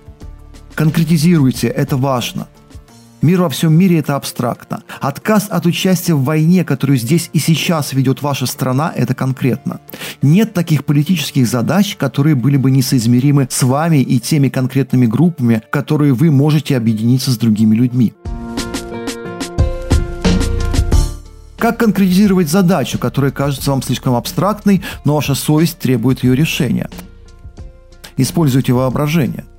Конкретизируйте, 0.77 1.69
это 1.69 1.97
важно. 1.97 2.49
Мир 3.23 3.41
во 3.41 3.49
всем 3.49 3.73
мире– 3.73 3.99
это 4.01 4.15
абстрактно. 4.15 4.83
Отказ 5.01 5.47
от 5.49 5.65
участия 5.65 6.13
в 6.13 6.23
войне, 6.23 6.65
которую 6.65 6.99
здесь 6.99 7.31
и 7.33 7.39
сейчас 7.39 7.95
ведет 7.95 8.21
ваша 8.21 8.45
страна, 8.45 8.93
это 8.95 9.15
конкретно. 9.15 9.81
Нет 10.21 10.53
таких 10.53 10.85
политических 10.85 11.49
задач, 11.49 11.97
которые 11.97 12.35
были 12.35 12.59
бы 12.59 12.71
несоизмеримы 12.71 13.49
с 13.51 13.63
вами 13.63 14.03
и 14.03 14.21
теми 14.21 14.51
конкретными 14.51 15.07
группами, 15.07 15.63
которые 15.71 16.13
вы 16.13 16.31
можете 16.31 16.77
объединиться 16.77 17.31
с 17.31 17.39
другими 17.39 17.75
людьми. 17.75 18.13
Как 21.57 21.79
конкретизировать 21.79 22.51
задачу, 22.51 22.99
которая 22.99 23.33
кажется 23.33 23.71
вам 23.71 23.83
слишком 23.83 24.15
абстрактной, 24.15 24.83
но 25.07 25.15
ваша 25.15 25.35
совесть 25.35 25.79
требует 25.79 26.23
ее 26.23 26.37
решения? 26.37 26.91
Используйте 28.19 28.75
воображение– 28.75 29.47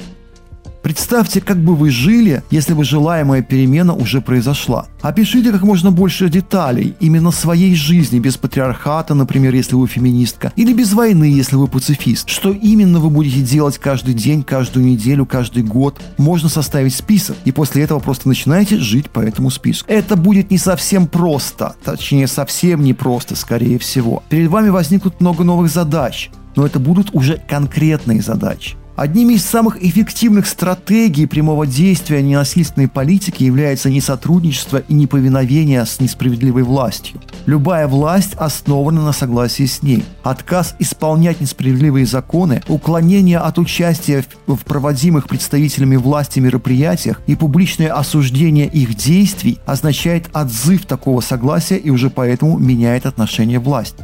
Представьте, 0.81 1.41
как 1.41 1.57
бы 1.57 1.75
вы 1.75 1.89
жили, 1.89 2.43
если 2.51 2.73
бы 2.73 2.83
желаемая 2.83 3.41
перемена 3.41 3.93
уже 3.93 4.21
произошла. 4.21 4.87
Опишите 5.01 5.51
как 5.51 5.61
можно 5.63 5.91
больше 5.91 6.29
деталей 6.29 6.95
именно 6.99 7.31
своей 7.31 7.75
жизни, 7.75 8.19
без 8.19 8.37
патриархата, 8.37 9.13
например, 9.13 9.53
если 9.53 9.75
вы 9.75 9.87
феминистка, 9.87 10.51
или 10.55 10.73
без 10.73 10.93
войны, 10.93 11.25
если 11.25 11.55
вы 11.55 11.67
пацифист. 11.67 12.29
Что 12.29 12.51
именно 12.51 12.99
вы 12.99 13.09
будете 13.09 13.41
делать 13.41 13.77
каждый 13.77 14.13
день, 14.13 14.43
каждую 14.43 14.85
неделю, 14.85 15.25
каждый 15.25 15.63
год. 15.63 15.99
Можно 16.17 16.49
составить 16.49 16.95
список, 16.95 17.37
и 17.45 17.51
после 17.51 17.83
этого 17.83 17.99
просто 17.99 18.27
начинаете 18.27 18.77
жить 18.77 19.09
по 19.09 19.19
этому 19.19 19.49
списку. 19.49 19.89
Это 19.91 20.15
будет 20.15 20.51
не 20.51 20.57
совсем 20.57 21.07
просто, 21.07 21.75
точнее 21.83 22.27
совсем 22.27 22.83
не 22.83 22.93
просто, 22.93 23.35
скорее 23.35 23.79
всего. 23.79 24.23
Перед 24.29 24.49
вами 24.49 24.69
возникнут 24.69 25.19
много 25.21 25.43
новых 25.43 25.71
задач, 25.71 26.29
но 26.55 26.65
это 26.65 26.79
будут 26.79 27.09
уже 27.13 27.41
конкретные 27.47 28.21
задачи. 28.21 28.75
Одними 28.97 29.35
из 29.35 29.45
самых 29.45 29.83
эффективных 29.83 30.47
стратегий 30.47 31.27
прямого 31.27 31.67
действия 31.67 32.23
ненасильственной 32.23 32.87
политики 32.87 33.43
является 33.43 33.91
не 33.91 34.01
сотрудничество 34.01 34.77
и 34.77 34.93
не 34.95 35.05
повиновение 35.05 35.85
с 35.85 35.99
несправедливой 35.99 36.63
властью. 36.63 37.21
Любая 37.45 37.87
власть 37.87 38.33
основана 38.33 39.03
на 39.03 39.11
согласии 39.11 39.67
с 39.67 39.83
ней. 39.83 40.03
Отказ 40.23 40.75
исполнять 40.79 41.39
несправедливые 41.39 42.07
законы, 42.07 42.63
уклонение 42.67 43.37
от 43.37 43.59
участия 43.59 44.25
в 44.47 44.65
проводимых 44.65 45.27
представителями 45.27 45.95
власти 45.95 46.39
мероприятиях 46.39 47.21
и 47.27 47.35
публичное 47.35 47.93
осуждение 47.93 48.65
их 48.65 48.95
действий 48.95 49.59
означает 49.67 50.27
отзыв 50.33 50.87
такого 50.87 51.21
согласия 51.21 51.77
и 51.77 51.91
уже 51.91 52.09
поэтому 52.09 52.57
меняет 52.57 53.05
отношение 53.05 53.59
власти. 53.59 54.03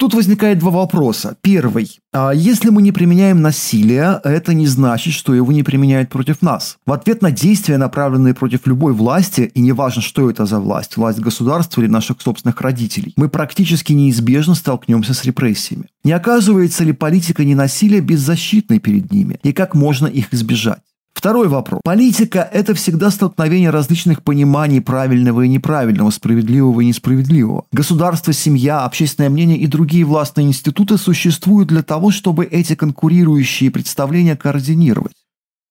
Тут 0.00 0.14
возникает 0.14 0.58
два 0.58 0.70
вопроса. 0.70 1.36
Первый. 1.42 2.00
А 2.10 2.30
если 2.30 2.70
мы 2.70 2.80
не 2.80 2.90
применяем 2.90 3.42
насилие, 3.42 4.18
это 4.24 4.54
не 4.54 4.66
значит, 4.66 5.12
что 5.12 5.34
его 5.34 5.52
не 5.52 5.62
применяют 5.62 6.08
против 6.08 6.40
нас. 6.40 6.78
В 6.86 6.92
ответ 6.92 7.20
на 7.20 7.30
действия, 7.30 7.76
направленные 7.76 8.32
против 8.32 8.66
любой 8.66 8.94
власти, 8.94 9.52
и 9.54 9.60
неважно, 9.60 10.00
что 10.00 10.30
это 10.30 10.46
за 10.46 10.58
власть, 10.58 10.96
власть 10.96 11.18
государства 11.18 11.82
или 11.82 11.88
наших 11.88 12.22
собственных 12.22 12.62
родителей, 12.62 13.12
мы 13.16 13.28
практически 13.28 13.92
неизбежно 13.92 14.54
столкнемся 14.54 15.12
с 15.12 15.22
репрессиями. 15.26 15.90
Не 16.02 16.12
оказывается 16.12 16.82
ли 16.82 16.92
политика 16.92 17.44
ненасилия 17.44 18.00
беззащитной 18.00 18.78
перед 18.78 19.12
ними? 19.12 19.38
И 19.42 19.52
как 19.52 19.74
можно 19.74 20.06
их 20.06 20.32
избежать? 20.32 20.80
Второй 21.20 21.48
вопрос. 21.48 21.82
Политика– 21.84 22.48
это 22.52 22.72
всегда 22.72 23.10
столкновение 23.10 23.68
различных 23.68 24.22
пониманий 24.22 24.80
правильного 24.80 25.42
и 25.42 25.48
неправильного, 25.48 26.08
справедливого 26.08 26.80
и 26.80 26.86
несправедливого. 26.86 27.66
Государство, 27.72 28.32
семья, 28.32 28.86
общественное 28.86 29.28
мнение 29.28 29.58
и 29.58 29.66
другие 29.66 30.06
властные 30.06 30.46
институты 30.46 30.96
существуют 30.96 31.68
для 31.68 31.82
того, 31.82 32.10
чтобы 32.10 32.46
эти 32.46 32.74
конкурирующие 32.74 33.70
представления 33.70 34.34
координировать. 34.34 35.12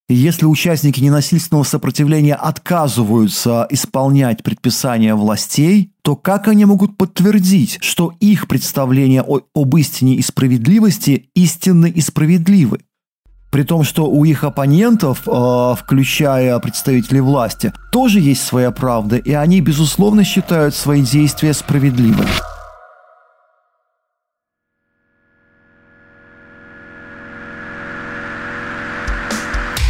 И 0.08 0.13
если 0.13 0.46
участники 0.46 1.00
ненасильственного 1.00 1.63
сопротивления 1.63 2.36
отказываются 2.36 3.65
исполнять 3.72 4.44
предписания 4.44 5.15
властей, 5.15 5.94
то 6.03 6.15
как 6.15 6.48
они 6.48 6.65
могут 6.65 6.96
подтвердить, 6.96 7.79
что 7.82 8.13
их 8.20 8.48
представления 8.48 9.24
об 9.24 9.77
истине 9.77 10.13
и 10.13 10.22
справедливости 10.22 11.32
истинны 11.34 11.89
и 11.89 12.01
справедливы? 12.01 12.82
При 13.51 13.63
том, 13.63 13.84
что 13.84 14.06
у 14.06 14.25
их 14.25 14.44
оппонентов, 14.44 15.24
э, 15.27 15.75
включая 15.77 16.60
представителей 16.60 17.22
власти, 17.22 17.74
тоже 17.91 18.20
есть 18.20 18.44
своя 18.44 18.70
правда, 18.70 19.18
и 19.18 19.34
они, 19.34 19.60
безусловно, 19.62 20.24
считают 20.24 20.75
свои 20.75 21.01
действия 21.01 21.53
справедливыми. 21.53 22.27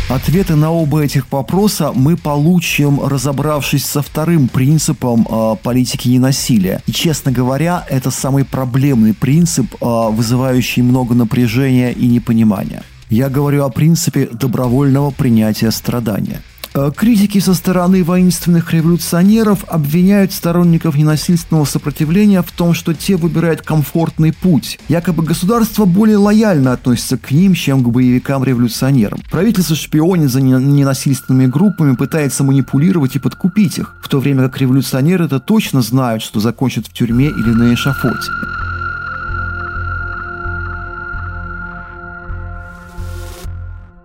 Ответы 0.10 0.56
на 0.56 0.72
оба 0.72 1.04
этих 1.04 1.32
вопроса 1.32 1.92
мы 1.94 2.18
получим, 2.18 3.00
разобравшись 3.06 3.86
со 3.86 4.02
вторым 4.02 4.48
принципом 4.48 5.28
э, 5.30 5.56
политики 5.62 6.08
ненасилия. 6.08 6.82
И, 6.88 6.92
честно 6.92 7.32
говоря, 7.32 7.86
это 7.90 8.10
самый 8.10 8.44
проблемный 8.44 9.14
принцип, 9.14 9.76
э, 9.80 9.86
вызывающий 10.10 10.82
много 10.82 11.14
напряжения 11.14 11.92
и 11.92 12.08
непонимания. 12.08 12.84
Я 13.10 13.30
говорю 13.30 13.64
о 13.64 13.70
принципе 13.70 14.30
добровольного 14.32 15.10
принятия 15.10 15.72
страдания. 15.72 16.42
Э, 16.76 16.92
критики 16.96 17.40
со 17.40 17.56
стороны 17.56 18.04
воинственных 18.04 18.72
революционеров 18.72 19.66
обвиняют 19.68 20.32
сторонников 20.32 20.96
ненасильственного 20.96 21.66
сопротивления 21.66 22.44
в 22.44 22.52
том, 22.52 22.76
что 22.76 22.94
те 22.94 23.16
выбирают 23.16 23.64
комфортный 23.64 24.32
путь. 24.32 24.80
Якобы 24.90 25.24
государство 25.24 25.86
более 25.86 26.18
лояльно 26.18 26.72
относится 26.72 27.18
к 27.18 27.32
ним, 27.32 27.56
чем 27.56 27.84
к 27.84 27.90
боевикам-революционерам. 27.90 29.20
Правительство 29.32 29.76
шпионит 29.76 30.30
за 30.30 30.42
ненасильственными 30.42 31.48
группами, 31.48 31.96
пытается 31.96 32.44
манипулировать 32.44 33.16
и 33.16 33.20
подкупить 33.20 33.80
их, 33.80 33.96
в 34.04 34.08
то 34.08 34.20
время 34.20 34.44
как 34.44 34.60
революционеры 34.60 35.26
это 35.26 35.40
точно 35.40 35.82
знают, 35.82 36.22
что 36.22 36.40
закончат 36.40 36.86
в 36.86 36.94
тюрьме 36.94 37.26
или 37.26 37.50
на 37.50 37.74
эшафоте. 37.74 38.30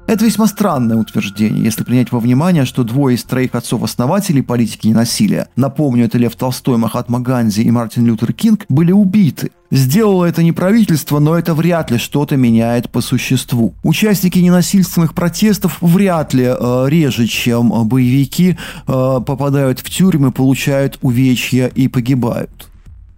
Это 0.06 0.26
весьма 0.26 0.46
странное 0.46 0.98
утверждение, 0.98 1.64
если 1.64 1.82
принять 1.82 2.12
во 2.12 2.20
внимание, 2.20 2.66
что 2.66 2.84
двое 2.84 3.16
из 3.16 3.24
троих 3.24 3.54
отцов-основателей 3.54 4.42
политики 4.42 4.86
ненасилия, 4.86 5.48
напомню, 5.56 6.04
это 6.04 6.18
Лев 6.18 6.36
Толстой, 6.36 6.76
Махатма 6.76 7.20
Ганди 7.20 7.62
и 7.62 7.70
Мартин 7.70 8.04
Лютер 8.04 8.34
Кинг, 8.34 8.66
были 8.68 8.92
убиты. 8.92 9.50
Сделало 9.70 10.26
это 10.26 10.42
не 10.42 10.52
правительство, 10.52 11.18
но 11.20 11.36
это 11.36 11.54
вряд 11.54 11.90
ли 11.90 11.96
что-то 11.96 12.36
меняет 12.36 12.90
по 12.90 13.00
существу. 13.00 13.74
Участники 13.82 14.38
ненасильственных 14.38 15.14
протестов 15.14 15.78
вряд 15.80 16.34
ли 16.34 16.44
э, 16.44 16.84
реже, 16.88 17.26
чем 17.26 17.88
боевики, 17.88 18.58
э, 18.86 19.20
попадают 19.26 19.80
в 19.80 19.88
тюрьмы, 19.88 20.32
получают 20.32 20.98
увечья 21.00 21.66
и 21.66 21.88
погибают. 21.88 22.68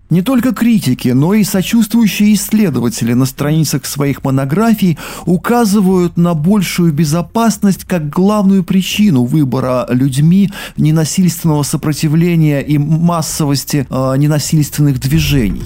Не 0.09 0.23
только 0.23 0.55
критики, 0.55 1.09
но 1.09 1.35
и 1.35 1.43
сочувствующие 1.43 2.35
исследователи 2.35 3.13
на 3.13 3.27
страницах 3.27 3.85
своих 3.87 4.23
монографий 4.23 4.99
указывают 5.25 6.17
на 6.17 6.35
большую 6.35 6.93
безопасность 6.93 7.85
как 7.85 8.09
главную 8.09 8.63
причину 8.63 9.25
выбора 9.25 9.85
людьми 9.91 10.53
ненасильственного 10.77 11.65
сопротивления 11.65 12.61
и 12.61 12.79
массовости 12.79 13.85
э, 13.91 14.15
ненасильственных 14.17 15.01
движений. 15.01 15.65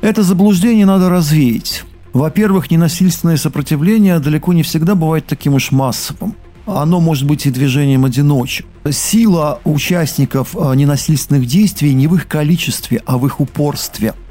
Это 0.00 0.22
заблуждение 0.22 0.86
надо 0.86 1.10
развеять. 1.10 1.84
Во-первых, 2.14 2.70
ненасильственное 2.70 3.36
сопротивление 3.36 4.20
далеко 4.20 4.52
не 4.52 4.62
всегда 4.62 4.94
бывает 4.94 5.26
таким 5.26 5.54
уж 5.54 5.72
массовым. 5.72 6.36
Оно 6.64 7.00
может 7.00 7.26
быть 7.26 7.44
и 7.44 7.50
движением 7.50 8.04
одиночек. 8.06 8.66
Сила 8.90 9.60
участников 9.64 10.56
э, 10.56 10.74
ненасильственных 10.76 11.44
действий 11.44 11.92
не 11.92 12.06
в 12.06 12.14
их 12.14 12.26
количестве, 12.26 13.02
а 13.04 13.18
в 13.18 13.26
их 13.26 13.40
упорстве– 13.40 14.14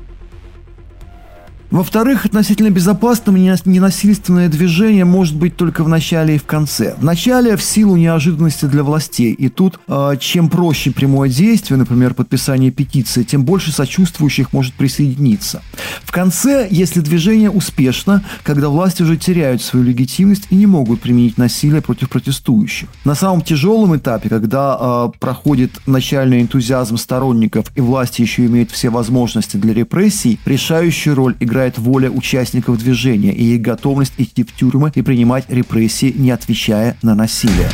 во-вторых, 1.73 2.25
относительно 2.25 2.69
безопасным 2.69 3.35
ненасильственное 3.35 4.47
движение 4.47 5.05
может 5.05 5.35
быть 5.35 5.55
только 5.55 5.83
в 5.83 5.89
начале 5.89 6.35
и 6.35 6.37
в 6.37 6.43
конце. 6.43 6.93
В 6.99 7.03
начале 7.03 7.57
в 7.57 7.63
силу 7.63 7.95
неожиданности 7.95 8.65
для 8.65 8.83
властей. 8.83 9.33
И 9.33 9.49
тут, 9.49 9.79
э, 9.87 10.11
чем 10.19 10.49
проще 10.49 10.91
прямое 10.91 11.29
действие, 11.29 11.77
например, 11.77 12.13
подписание 12.13 12.69
петиции, 12.69 13.23
тем 13.23 13.43
больше 13.43 13.71
сочувствующих 13.71 14.53
может 14.53 14.75
присоединиться. 14.75 15.63
В 16.03 16.11
конце, 16.11 16.67
если 16.69 16.99
движение 16.99 17.49
успешно, 17.49 18.23
когда 18.43 18.69
власти 18.69 19.01
уже 19.01 19.17
теряют 19.17 19.63
свою 19.63 19.83
легитимность 19.83 20.43
и 20.51 20.55
не 20.55 20.67
могут 20.67 21.01
применить 21.01 21.39
насилие 21.39 21.81
против 21.81 22.09
протестующих. 22.09 22.87
На 23.03 23.15
самом 23.15 23.41
тяжелом 23.41 23.95
этапе, 23.97 24.29
когда 24.29 24.77
э, 24.79 25.19
проходит 25.19 25.71
начальный 25.87 26.39
энтузиазм 26.39 26.97
сторонников 26.97 27.71
и 27.75 27.81
власти 27.81 28.21
еще 28.21 28.45
имеют 28.45 28.69
все 28.69 28.91
возможности 28.91 29.57
для 29.57 29.73
репрессий, 29.73 30.39
решающую 30.45 31.15
роль 31.15 31.35
играет 31.39 31.62
играет 31.63 31.77
воля 31.77 32.11
участников 32.11 32.77
движения 32.77 33.31
и 33.31 33.55
их 33.55 33.61
готовность 33.61 34.13
идти 34.17 34.43
в 34.43 34.53
тюрьмы 34.53 34.91
и 34.95 35.01
принимать 35.01 35.45
репрессии, 35.49 36.13
не 36.15 36.31
отвечая 36.31 36.97
на 37.01 37.15
насилие 37.15 37.69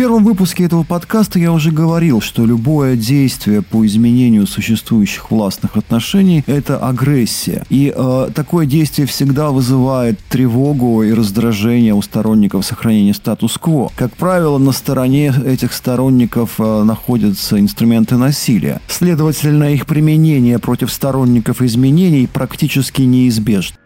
первом 0.00 0.24
выпуске 0.24 0.64
этого 0.64 0.82
подкаста 0.82 1.38
я 1.38 1.52
уже 1.52 1.70
говорил, 1.70 2.20
что 2.20 2.46
любое 2.46 2.96
действие 2.96 3.60
по 3.60 3.84
изменению 3.84 4.46
существующих 4.46 5.30
властных 5.30 5.76
отношений– 5.76 6.42
это 6.46 6.78
агрессия. 6.78 7.64
И 7.68 7.92
э, 7.94 8.28
такое 8.34 8.64
действие 8.66 9.06
всегда 9.06 9.50
вызывает 9.50 10.18
тревогу 10.30 11.02
и 11.02 11.12
раздражение 11.12 11.94
у 11.94 12.02
сторонников 12.02 12.64
сохранения 12.64 13.14
статус-кво. 13.14 13.90
Как 13.94 14.14
правило, 14.16 14.58
на 14.58 14.72
стороне 14.72 15.34
этих 15.44 15.72
сторонников 15.72 16.54
э, 16.58 16.82
находятся 16.82 17.60
инструменты 17.60 18.16
насилия. 18.16 18.80
Следовательно, 18.88 19.72
их 19.72 19.86
применение 19.86 20.58
против 20.58 20.90
сторонников 20.90 21.62
изменений 21.62 22.26
практически 22.26 23.02
неизбежно. 23.02 23.79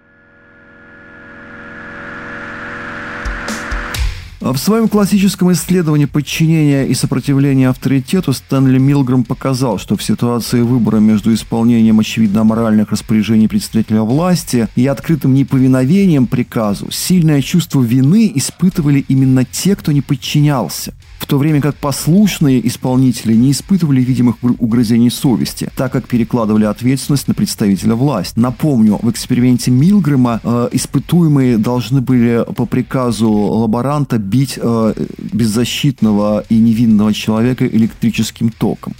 В 4.53 4.59
своем 4.59 4.89
классическом 4.89 5.53
исследовании 5.53 6.05
подчинения 6.05 6.85
и 6.85 6.93
сопротивления 6.93 7.71
авторитету 7.71 8.35
Стэнли 8.35 8.77
Милграм 8.77 9.25
показал, 9.25 9.79
что 9.79 9.97
в 9.97 10.03
ситуации 10.03 10.61
выбора 10.61 10.99
между 10.99 11.33
исполнением 11.33 12.01
очевидно 12.01 12.43
аморальных 12.43 12.91
распоряжений 12.91 13.49
представителя 13.49 14.03
власти 14.03 14.69
и 14.77 14.87
открытым 14.87 15.33
неповиновением 15.33 16.27
приказу 16.27 16.91
сильное 16.91 17.41
чувство 17.41 17.81
вины 17.81 18.31
испытывали 18.35 19.03
именно 19.09 19.47
те, 19.47 19.77
кто 19.77 19.93
не 19.93 20.03
подчинялся 20.03 20.93
в 21.25 21.27
то 21.27 21.39
время 21.39 21.63
как 21.63 21.75
послушные 21.77 22.67
исполнители 22.69 23.33
не 23.33 23.53
испытывали 23.53 24.03
видимых 24.03 24.37
угрызений 24.43 25.11
совести, 25.11 25.71
так 25.75 25.91
как 25.91 26.07
перекладывали 26.07 26.67
ответственность 26.67 27.29
на 27.29 27.35
представителя 27.35 27.95
власти. 27.95 28.39
Напомню, 28.39 28.99
в 29.01 29.11
эксперименте 29.11 29.71
Милгрэма 29.71 30.43
э, 30.45 30.69
испытуемые 30.73 31.57
должны 31.57 32.03
были 32.03 32.45
по 32.55 32.67
приказу 32.67 33.31
лаборанта 33.31 34.19
бить 34.19 34.59
э, 34.61 34.95
беззащитного 35.33 36.45
и 36.51 36.59
невинного 36.59 37.15
человека 37.15 37.67
электрическим 37.67 38.51
током. 38.51 38.93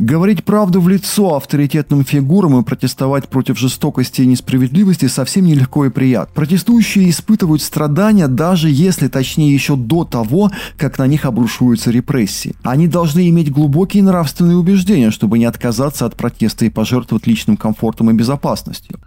Говорить 0.00 0.44
правду 0.44 0.80
в 0.80 0.88
лицо 0.88 1.36
авторитетным 1.36 2.06
фигурам 2.06 2.58
и 2.58 2.64
протестовать 2.64 3.28
против 3.28 3.58
жестокости 3.58 4.22
и 4.22 4.26
несправедливости 4.26 5.06
совсем 5.08 5.44
нелегко 5.44 5.84
и 5.84 5.90
приятно. 5.90 6.32
Протестующие 6.34 7.10
испытывают 7.10 7.60
страдания, 7.60 8.26
даже 8.26 8.70
если, 8.70 9.08
точнее, 9.08 9.52
еще 9.52 9.76
до 9.76 10.06
того, 10.06 10.50
как 10.78 10.98
на 10.98 11.06
них 11.06 11.26
обрушиваются 11.26 11.90
репрессии. 11.90 12.54
Они 12.62 12.88
должны 12.88 13.28
иметь 13.28 13.52
глубокие 13.52 14.02
нравственные 14.02 14.56
убеждения, 14.56 15.10
чтобы 15.10 15.38
не 15.38 15.44
отказаться 15.44 16.06
от 16.06 16.16
протеста 16.16 16.64
и 16.64 16.70
пожертвовать 16.70 17.26
личным 17.26 17.58
комфортом 17.58 18.08
и 18.08 18.14
безопасностью. 18.14 18.98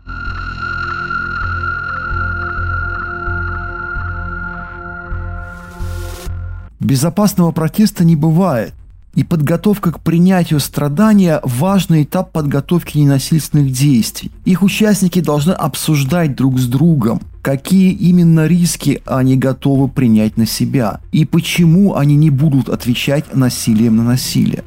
Безопасного 6.80 7.52
протеста 7.52 8.06
не 8.06 8.16
бывает. 8.16 8.76
И 9.16 9.24
подготовка 9.24 9.92
к 9.92 10.00
принятию 10.00 10.60
страдания– 10.60 11.40
важный 11.44 12.02
этап 12.02 12.32
подготовки 12.32 12.98
ненасильственных 12.98 13.72
действий. 13.72 14.32
Их 14.44 14.64
участники 14.64 15.22
должны 15.22 15.52
обсуждать 15.52 16.36
друг 16.36 16.58
с 16.58 16.66
другом, 16.66 17.22
какие 17.44 17.92
именно 17.92 18.48
риски 18.48 19.04
они 19.06 19.38
готовы 19.38 19.88
принять 19.88 20.36
на 20.38 20.48
себя 20.48 21.00
и 21.12 21.26
почему 21.26 21.96
они 21.96 22.16
не 22.16 22.32
будут 22.32 22.70
отвечать 22.70 23.36
насилием 23.36 23.98
на 23.98 24.04
насилие. 24.04 24.64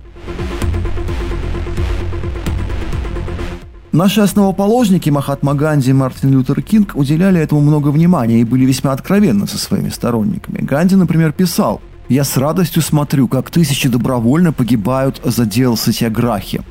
Наши 3.90 4.20
основоположники 4.20 5.10
Махатма 5.10 5.54
Ганди 5.54 5.90
и 5.90 5.94
Мартин 5.94 6.30
Лютер 6.30 6.62
Кинг 6.62 6.92
уделяли 6.94 7.40
этому 7.40 7.62
много 7.62 7.88
внимания 7.88 8.42
и 8.42 8.44
были 8.44 8.64
весьма 8.64 8.92
откровенны 8.92 9.48
со 9.48 9.58
своими 9.58 9.88
сторонниками. 9.88 10.58
Ганди, 10.58 10.94
например, 10.94 11.32
писал– 11.32 11.80
я 12.08 12.24
с 12.24 12.36
радостью 12.36 12.82
смотрю, 12.82 13.28
как 13.28 13.50
тысячи 13.50 13.88
добровольно 13.88 14.52
погибают 14.52 15.20
за 15.24 15.44
дело 15.44 15.76
сатьяграхи. 15.76 16.62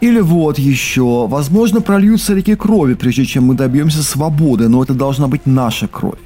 Или 0.00 0.20
вот 0.20 0.58
еще, 0.58 1.26
возможно, 1.26 1.80
прольются 1.80 2.34
реки 2.34 2.54
крови, 2.54 2.94
прежде 2.94 3.24
чем 3.24 3.44
мы 3.44 3.54
добьемся 3.54 4.02
свободы, 4.02 4.68
но 4.68 4.82
это 4.82 4.94
должна 4.94 5.28
быть 5.28 5.46
наша 5.46 5.88
кровь. 5.88 6.18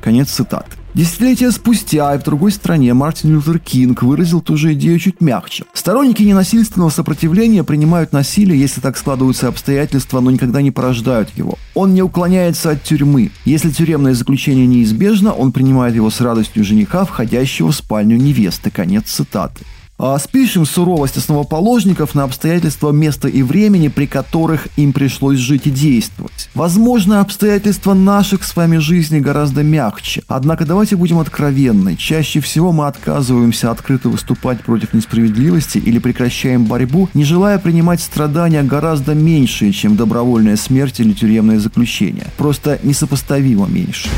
Конец 0.00 0.30
цитаты. 0.30 0.76
Десятилетия 0.94 1.50
спустя 1.50 2.14
и 2.14 2.18
в 2.18 2.22
другой 2.22 2.52
стране 2.52 2.94
Мартин 2.94 3.32
Лютер 3.32 3.58
Кинг 3.58 4.04
выразил 4.04 4.40
ту 4.40 4.56
же 4.56 4.74
идею 4.74 5.00
чуть 5.00 5.20
мягче. 5.20 5.64
Сторонники 5.72 6.22
ненасильственного 6.22 6.88
сопротивления 6.90 7.64
принимают 7.64 8.12
насилие, 8.12 8.60
если 8.60 8.80
так 8.80 8.96
складываются 8.96 9.48
обстоятельства, 9.48 10.20
но 10.20 10.30
никогда 10.30 10.62
не 10.62 10.70
порождают 10.70 11.30
его. 11.36 11.58
Он 11.74 11.94
не 11.94 12.02
уклоняется 12.02 12.70
от 12.70 12.84
тюрьмы. 12.84 13.32
Если 13.44 13.72
тюремное 13.72 14.14
заключение 14.14 14.68
неизбежно, 14.68 15.32
он 15.32 15.50
принимает 15.50 15.96
его 15.96 16.10
с 16.10 16.20
радостью 16.20 16.62
жениха, 16.62 17.04
входящего 17.04 17.72
в 17.72 17.74
спальню 17.74 18.16
невесты. 18.16 18.70
Конец 18.70 19.06
цитаты. 19.06 19.64
А 19.96 20.18
спишем 20.18 20.66
суровость 20.66 21.16
основоположников 21.16 22.16
на 22.16 22.24
обстоятельства 22.24 22.90
места 22.90 23.28
и 23.28 23.42
времени, 23.42 23.86
при 23.86 24.06
которых 24.06 24.66
им 24.76 24.92
пришлось 24.92 25.38
жить 25.38 25.66
и 25.66 25.70
действовать. 25.70 26.50
Возможно, 26.54 27.20
обстоятельства 27.20 27.94
наших 27.94 28.42
с 28.42 28.56
вами 28.56 28.78
жизни 28.78 29.20
гораздо 29.20 29.62
мягче. 29.62 30.22
Однако 30.26 30.66
давайте 30.66 30.96
будем 30.96 31.20
откровенны. 31.20 31.96
Чаще 31.96 32.40
всего 32.40 32.72
мы 32.72 32.88
отказываемся 32.88 33.70
открыто 33.70 34.08
выступать 34.08 34.62
против 34.62 34.94
несправедливости 34.94 35.78
или 35.78 36.00
прекращаем 36.00 36.64
борьбу, 36.64 37.08
не 37.14 37.24
желая 37.24 37.58
принимать 37.58 38.00
страдания 38.00 38.64
гораздо 38.64 39.14
меньшие, 39.14 39.72
чем 39.72 39.94
добровольная 39.94 40.56
смерть 40.56 40.98
или 40.98 41.12
тюремное 41.12 41.60
заключение. 41.60 42.26
Просто 42.36 42.80
несопоставимо 42.82 43.66
меньше. 43.66 44.08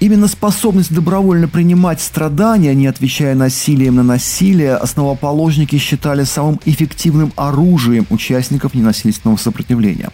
Именно 0.00 0.28
способность 0.28 0.94
добровольно 0.94 1.48
принимать 1.48 2.00
страдания, 2.00 2.72
не 2.74 2.86
отвечая 2.86 3.34
насилием 3.34 3.96
на 3.96 4.04
насилие, 4.04 4.76
основоположники 4.76 5.76
считали 5.76 6.22
самым 6.22 6.60
эффективным 6.64 7.32
оружием 7.34 8.06
участников 8.08 8.74
ненасильственного 8.74 9.36
сопротивления. 9.36 10.10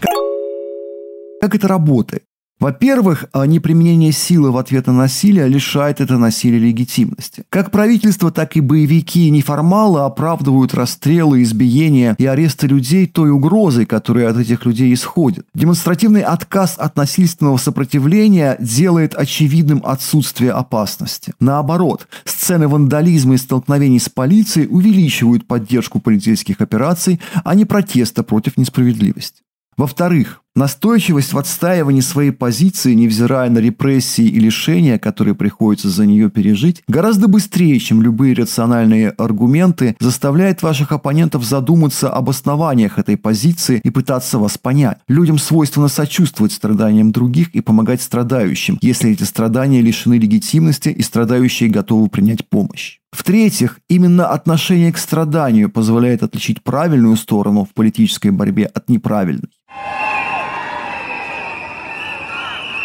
Как 1.39 1.53
это 1.53 1.67
работает? 1.67 2.23
Во-первых, 2.59 3.25
а 3.33 3.45
неприменение 3.45 4.13
силы 4.13 4.51
в 4.51 4.57
ответ 4.57 4.87
на 4.87 4.93
насилие 4.93 5.47
лишает 5.47 5.99
это 5.99 6.17
насилие 6.17 6.59
легитимности. 6.59 7.43
Как 7.49 7.69
правительство, 7.69 8.31
так 8.31 8.55
и 8.55 8.61
боевики 8.61 9.27
и 9.27 9.29
неформалы 9.29 10.01
оправдывают 10.01 10.73
расстрелы, 10.73 11.43
избиения 11.43 12.15
и 12.17 12.25
аресты 12.25 12.67
людей 12.67 13.07
той 13.07 13.29
угрозой, 13.29 13.85
которая 13.85 14.29
от 14.29 14.37
этих 14.37 14.65
людей 14.65 14.93
исходит. 14.93 15.45
Демонстративный 15.53 16.21
отказ 16.21 16.75
от 16.77 16.95
насильственного 16.95 17.57
сопротивления 17.57 18.55
делает 18.59 19.15
очевидным 19.15 19.81
отсутствие 19.85 20.51
опасности. 20.51 21.33
Наоборот, 21.41 22.07
сцены 22.23 22.69
вандализма 22.69 23.35
и 23.35 23.37
столкновений 23.37 23.99
с 23.99 24.07
полицией 24.07 24.67
увеличивают 24.69 25.45
поддержку 25.45 25.99
полицейских 25.99 26.61
операций, 26.61 27.19
а 27.43 27.53
не 27.53 27.65
протеста 27.65 28.23
против 28.23 28.55
несправедливости. 28.55 29.41
Во-вторых, 29.77 30.41
настойчивость 30.55 31.33
в 31.33 31.37
отстаивании 31.37 32.01
своей 32.01 32.31
позиции, 32.31 32.93
невзирая 32.93 33.49
на 33.49 33.59
репрессии 33.59 34.25
и 34.25 34.39
лишения, 34.39 34.97
которые 34.97 35.35
приходится 35.35 35.89
за 35.89 36.05
нее 36.05 36.29
пережить, 36.29 36.81
гораздо 36.87 37.27
быстрее, 37.27 37.79
чем 37.79 38.01
любые 38.01 38.35
рациональные 38.35 39.09
аргументы, 39.09 39.95
заставляет 39.99 40.61
ваших 40.63 40.91
оппонентов 40.91 41.43
задуматься 41.43 42.09
об 42.09 42.29
основаниях 42.29 42.97
этой 42.97 43.17
позиции 43.17 43.81
и 43.83 43.89
пытаться 43.89 44.39
вас 44.39 44.57
понять. 44.57 44.99
Людям 45.07 45.37
свойственно 45.37 45.87
сочувствовать 45.87 46.53
страданиям 46.53 47.11
других 47.11 47.49
и 47.49 47.61
помогать 47.61 48.01
страдающим, 48.01 48.77
если 48.81 49.11
эти 49.11 49.23
страдания 49.23 49.81
лишены 49.81 50.15
легитимности 50.15 50.89
и 50.89 51.01
страдающие 51.01 51.69
готовы 51.69 52.07
принять 52.07 52.47
помощь. 52.47 52.99
В-третьих, 53.11 53.79
именно 53.89 54.27
отношение 54.27 54.91
к 54.91 54.97
страданию 54.97 55.69
позволяет 55.69 56.21
отличить 56.21 56.61
правильную 56.63 57.15
сторону 57.15 57.63
в 57.63 57.73
политической 57.73 58.31
борьбе 58.31 58.65
от 58.65 58.89
неправильной. 58.89 59.49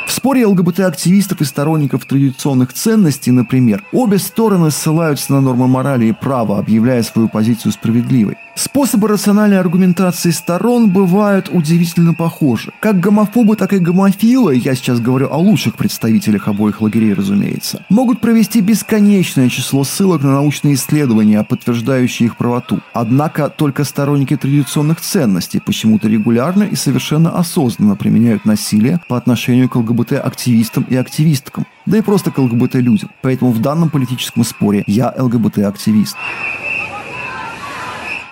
В 0.06 0.09
споре 0.20 0.44
ЛГБТ-активистов 0.44 1.40
и 1.40 1.46
сторонников 1.46 2.04
традиционных 2.04 2.74
ценностей, 2.74 3.30
например, 3.30 3.82
обе 3.90 4.18
стороны 4.18 4.70
ссылаются 4.70 5.32
на 5.32 5.40
нормы 5.40 5.66
морали 5.66 6.04
и 6.04 6.12
права, 6.12 6.58
объявляя 6.58 7.02
свою 7.02 7.26
позицию 7.26 7.72
справедливой. 7.72 8.36
Способы 8.62 9.08
рациональной 9.08 9.58
аргументации 9.58 10.28
сторон 10.28 10.90
бывают 10.90 11.48
удивительно 11.50 12.12
похожи. 12.12 12.72
Как 12.78 13.00
гомофобы, 13.00 13.56
так 13.56 13.72
и 13.72 13.78
гомофилы, 13.78 14.54
я 14.54 14.74
сейчас 14.74 15.00
говорю 15.00 15.28
о 15.30 15.38
лучших 15.38 15.76
представителях 15.76 16.46
обоих 16.46 16.82
лагерей, 16.82 17.14
разумеется, 17.14 17.86
могут 17.88 18.20
провести 18.20 18.60
бесконечное 18.60 19.48
число 19.48 19.82
ссылок 19.82 20.22
на 20.22 20.32
научные 20.32 20.74
исследования, 20.74 21.42
подтверждающие 21.42 22.26
их 22.26 22.36
правоту. 22.36 22.80
Однако 22.92 23.48
только 23.48 23.84
сторонники 23.84 24.36
традиционных 24.36 25.00
ценностей 25.00 25.62
почему-то 25.64 26.08
регулярно 26.08 26.64
и 26.64 26.76
совершенно 26.76 27.30
осознанно 27.30 27.96
применяют 27.96 28.44
насилие 28.44 29.00
по 29.08 29.16
отношению 29.16 29.70
к 29.70 29.76
ЛГБТ-активистам 29.76 30.82
и 30.82 30.96
активисткам, 30.96 31.64
да 31.86 31.96
и 31.96 32.02
просто 32.02 32.30
к 32.30 32.36
ЛГБТ-людям. 32.36 33.10
Поэтому 33.22 33.52
в 33.52 33.62
данном 33.62 33.88
политическом 33.88 34.44
споре 34.44 34.84
я 34.86 35.14
ЛГБТ-активист. 35.16 36.18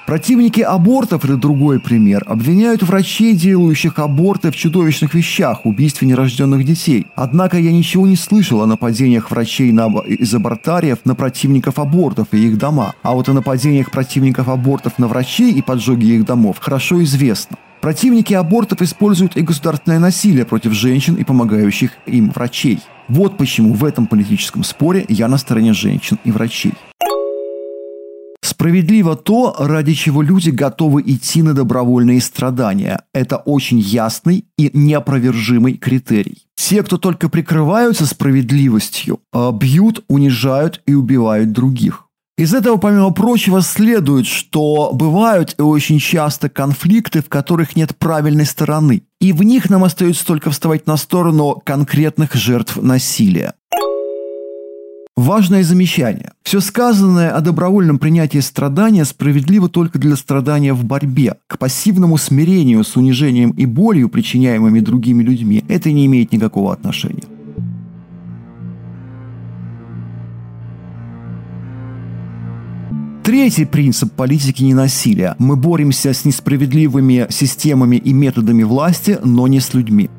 Противники 0.09 0.63
абортов, 0.63 1.27
это 1.27 1.37
другой 1.37 1.81
пример, 1.81 2.25
обвиняют 2.27 2.83
врачей, 2.83 3.35
делающих 3.35 3.99
аборты 3.99 4.51
в 4.51 4.57
чудовищных 4.57 5.13
вещах, 5.13 5.67
убийстве 5.67 6.09
нерожденных 6.09 6.65
детей. 6.65 7.09
Однако 7.15 7.59
я 7.59 7.71
ничего 7.71 8.07
не 8.07 8.17
слышал 8.17 8.63
о 8.63 8.67
нападениях 8.67 9.31
врачей 9.31 9.71
на, 9.71 9.89
из 9.99 10.35
абортариев 10.35 11.01
на 11.05 11.15
противников 11.15 11.79
абортов 11.79 12.29
и 12.33 12.39
их 12.39 12.57
дома. 12.57 12.95
А 13.03 13.13
вот 13.13 13.29
о 13.29 13.35
нападениях 13.35 13.91
противников 13.91 14.49
абортов 14.49 14.99
на 14.99 15.09
врачей 15.09 15.53
и 15.53 15.61
поджоге 15.61 16.17
их 16.17 16.25
домов 16.25 16.57
хорошо 16.59 17.05
известно. 17.05 17.59
Противники 17.83 18.33
абортов 18.33 18.81
используют 18.81 19.37
и 19.37 19.43
государственное 19.43 19.99
насилие 19.99 20.47
против 20.47 20.73
женщин 20.73 21.17
и 21.17 21.25
помогающих 21.25 21.91
им 22.07 22.31
врачей. 22.31 22.81
Вот 23.09 23.37
почему 23.37 23.75
в 23.75 23.85
этом 23.85 24.07
политическом 24.07 24.65
споре 24.65 25.05
я 25.11 25.29
на 25.29 25.37
стороне 25.37 25.75
женщин 25.75 26.19
и 26.25 26.33
врачей. 26.33 26.73
Справедливо 28.59 29.15
то, 29.15 29.55
ради 29.57 29.95
чего 29.95 30.21
люди 30.21 30.51
готовы 30.51 31.03
идти 31.07 31.43
на 31.43 31.55
добровольные 31.55 32.21
страдания. 32.21 33.03
Это 33.15 33.37
очень 33.37 33.79
ясный 33.79 34.47
и 34.59 34.69
неопровержимый 34.73 35.75
критерий. 35.75 36.43
Те, 36.57 36.83
кто 36.83 36.99
только 36.99 37.29
прикрываются 37.29 38.05
справедливостью, 38.05 39.21
а, 39.33 39.53
бьют, 39.53 40.05
унижают 40.09 40.83
и 40.87 40.95
убивают 40.95 41.53
других. 41.53 42.07
Из 42.37 42.53
этого, 42.53 42.79
помимо 42.79 43.11
прочего, 43.11 43.63
следует, 43.63 44.27
что 44.27 44.91
бывают 44.93 45.55
и 45.57 45.63
очень 45.63 46.01
часто 46.01 46.49
конфликты, 46.49 47.23
в 47.23 47.29
которых 47.29 47.77
нет 47.77 47.97
правильной 47.97 48.47
стороны. 48.47 49.05
И 49.21 49.33
в 49.33 49.45
них 49.45 49.71
нам 49.71 49.85
остается 49.85 50.27
только 50.27 50.51
вставать 50.51 50.89
на 50.89 50.97
сторону 50.97 51.63
конкретных 51.65 52.35
жертв 52.35 52.77
насилия. 52.83 53.55
Важное 55.19 55.65
замечание. 55.65 56.31
Все 56.45 56.61
сказанное 56.61 57.33
о 57.33 57.41
добровольном 57.41 57.99
принятии 57.99 58.39
страдания 58.39 59.05
справедливо 59.05 59.69
только 59.69 59.99
для 59.99 60.15
страдания 60.15 60.73
в 60.73 60.85
борьбе. 60.85 61.35
К 61.49 61.59
пассивному 61.59 62.17
смирению 62.19 62.85
с 62.85 62.97
унижением 62.97 63.51
и 63.51 63.67
болью, 63.67 64.11
причиняемыми 64.11 64.79
другими 64.79 65.25
людьми, 65.25 65.65
это 65.67 65.91
не 65.91 66.07
имеет 66.07 66.31
никакого 66.31 66.73
отношения. 66.73 67.25
Третий 73.25 73.65
принцип 73.65 74.13
политики 74.13 74.63
ненасилия. 74.63 75.35
Мы 75.41 75.57
боремся 75.57 76.13
с 76.13 76.25
несправедливыми 76.25 77.27
системами 77.29 77.97
и 77.97 78.13
методами 78.13 78.63
власти, 78.63 79.19
но 79.25 79.49
не 79.49 79.59
с 79.59 79.75
людьми. 79.75 80.11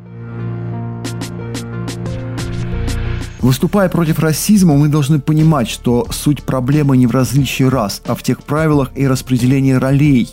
Выступая 3.39 3.87
против 3.87 4.19
расизма, 4.19 4.75
мы 4.75 4.89
должны 4.89 5.19
понимать, 5.19 5.69
что 5.69 6.05
суть 6.11 6.43
проблемы 6.43 6.97
не 6.97 7.07
в 7.07 7.11
различии 7.11 7.63
рас, 7.63 8.01
а 8.05 8.15
в 8.15 8.21
тех 8.21 8.43
правилах 8.43 8.91
и 8.95 9.07
распределении 9.07 9.71
ролей, 9.71 10.29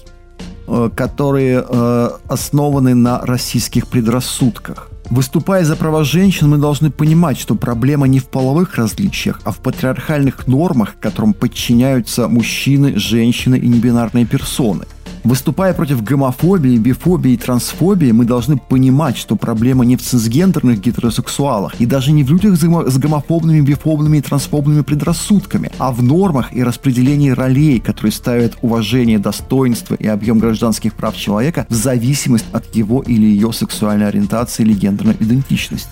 э, 0.66 0.90
которые 0.95 1.64
э, 1.66 2.11
основаны 2.29 2.95
на 2.95 3.21
российских 3.21 3.87
предрассудках. 3.87 4.90
Выступая 5.09 5.64
за 5.64 5.77
права 5.77 6.03
женщин, 6.03 6.49
мы 6.49 6.59
должны 6.59 6.90
понимать, 6.90 7.38
что 7.38 7.55
проблема 7.55 8.09
не 8.09 8.19
в 8.19 8.25
половых 8.25 8.75
различиях, 8.75 9.40
а 9.45 9.53
в 9.53 9.59
патриархальных 9.59 10.49
нормах, 10.49 10.97
которым 10.99 11.33
подчиняются 11.33 12.27
мужчины, 12.27 12.99
женщины 12.99 13.57
и 13.57 13.69
небинарные 13.69 14.27
персоны. 14.27 14.85
Выступая 15.27 15.75
против 15.75 16.05
гомофобии, 16.05 16.79
бифобии 16.79 17.33
и 17.33 17.37
трансфобии, 17.37 18.12
мы 18.12 18.25
должны 18.25 18.59
понимать, 18.59 19.17
что 19.17 19.35
проблема 19.35 19.85
не 19.85 19.97
в 19.97 20.01
цисгендерных 20.03 20.81
гетеросексуалах 20.81 21.75
и 21.81 21.85
даже 21.85 22.12
не 22.12 22.23
в 22.23 22.31
людях 22.31 22.57
с 22.57 22.97
гомофобными, 22.97 23.61
бифобными 23.61 24.19
и 24.19 24.21
трансфобными 24.21 24.83
предрассудками, 24.83 25.73
а 25.79 25.91
в 25.91 26.01
нормах 26.01 26.55
и 26.55 26.62
распределении 26.62 27.31
ролей, 27.31 27.81
которые 27.81 28.12
ставят 28.12 28.57
уважение, 28.62 29.19
достоинство 29.19 29.97
и 29.97 30.07
объем 30.07 30.39
гражданских 30.39 30.95
прав 30.95 31.17
человека 31.17 31.67
в 31.69 31.75
зависимость 31.75 32.47
от 32.53 32.77
его 32.77 33.03
или 33.03 33.27
ее 33.27 33.53
сексуальной 33.53 34.07
ориентации 34.07 34.62
или 34.62 34.75
гендерной 34.75 35.17
идентичности 35.19 35.91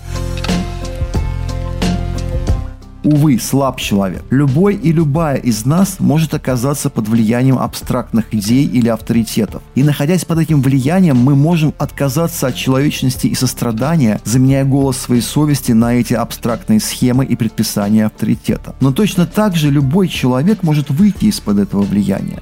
увы, 3.05 3.39
слаб 3.39 3.79
человек. 3.79 4.23
Любой 4.29 4.75
и 4.75 4.91
любая 4.91 5.37
из 5.37 5.65
нас 5.65 5.99
может 5.99 6.33
оказаться 6.33 6.89
под 6.89 7.07
влиянием 7.07 7.57
абстрактных 7.57 8.33
идей 8.33 8.65
или 8.65 8.89
авторитетов. 8.89 9.61
И 9.75 9.83
находясь 9.83 10.25
под 10.25 10.39
этим 10.39 10.61
влиянием, 10.61 11.17
мы 11.17 11.35
можем 11.35 11.73
отказаться 11.77 12.47
от 12.47 12.55
человечности 12.55 13.27
и 13.27 13.35
сострадания, 13.35 14.19
заменяя 14.25 14.65
голос 14.65 14.97
своей 14.97 15.21
совести 15.21 15.71
на 15.71 15.93
эти 15.93 16.13
абстрактные 16.13 16.79
схемы 16.79 17.25
и 17.25 17.35
предписания 17.35 18.07
авторитета. 18.07 18.75
Но 18.81 18.91
точно 18.91 19.25
так 19.25 19.55
же 19.55 19.69
любой 19.69 20.07
человек 20.07 20.63
может 20.63 20.89
выйти 20.89 21.25
из-под 21.25 21.59
этого 21.59 21.83
влияния. 21.83 22.41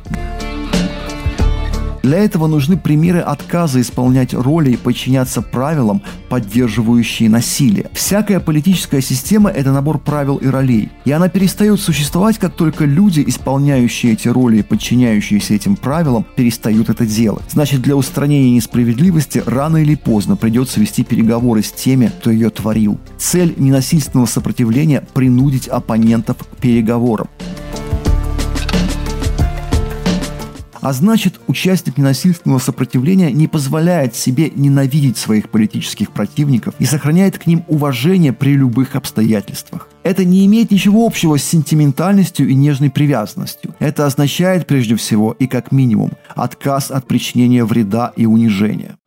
Для 2.04 2.18
этого 2.18 2.48
нужны 2.48 2.76
примеры 2.76 3.20
отказа 3.20 3.80
исполнять 3.80 4.34
роли 4.34 4.72
и 4.72 4.78
подчиняться 4.78 5.42
правилам, 5.42 6.02
поддерживающие 6.28 7.30
насилие. 7.30 7.90
Всякая 7.94 8.42
политическая 8.42 9.02
система– 9.02 9.50
это 9.52 9.72
набор 9.72 10.00
правил 10.00 10.36
и 10.36 10.48
ролей. 10.48 10.90
И 11.06 11.14
она 11.14 11.30
перестает 11.30 11.80
существовать, 11.80 12.38
как 12.40 12.56
только 12.58 12.84
люди, 12.84 13.24
исполняющие 13.26 14.12
эти 14.12 14.28
роли 14.28 14.58
и 14.58 14.64
подчиняющиеся 14.64 15.54
этим 15.54 15.78
правилам, 15.78 16.26
перестают 16.36 16.90
это 16.90 17.06
делать. 17.06 17.46
Значит, 17.50 17.82
для 17.82 17.96
устранения 17.96 18.52
несправедливости 18.52 19.42
рано 19.46 19.78
или 19.78 19.96
поздно 19.96 20.36
придется 20.36 20.82
вести 20.82 21.06
переговоры 21.06 21.64
с 21.64 21.72
теми, 21.72 22.12
кто 22.20 22.32
ее 22.32 22.50
творил. 22.50 23.00
Цель 23.18 23.54
ненасильственного 23.56 24.26
сопротивления– 24.26 25.08
принудить 25.14 25.70
оппонентов 25.70 26.36
к 26.40 26.58
переговорам. 26.58 27.30
А 30.84 30.92
значит, 30.92 31.40
участник 31.48 31.98
ненасильственного 31.98 32.60
сопротивления 32.60 33.32
не 33.32 33.48
позволяет 33.48 34.16
себе 34.16 34.52
ненавидеть 34.54 35.18
своих 35.18 35.48
политических 35.50 36.12
противников 36.12 36.76
и 36.78 36.84
сохраняет 36.84 37.38
к 37.38 37.48
ним 37.48 37.64
уважение 37.70 38.34
при 38.34 38.56
любых 38.56 38.98
обстоятельствах. 38.98 39.88
Это 40.04 40.26
не 40.26 40.46
имеет 40.46 40.72
ничего 40.72 41.06
общего 41.06 41.38
с 41.38 41.44
сентиментальностью 41.46 42.50
и 42.50 42.54
нежной 42.54 42.90
привязанностью. 42.90 43.74
Это 43.80 44.06
означает 44.06 44.68
прежде 44.68 44.98
всего 44.98 45.32
и 45.32 45.48
как 45.48 45.72
минимум 45.72 46.12
отказ 46.36 46.92
от 46.92 47.08
причинения 47.08 47.64
вреда 47.64 48.12
и 48.18 48.26
унижения. 48.26 48.98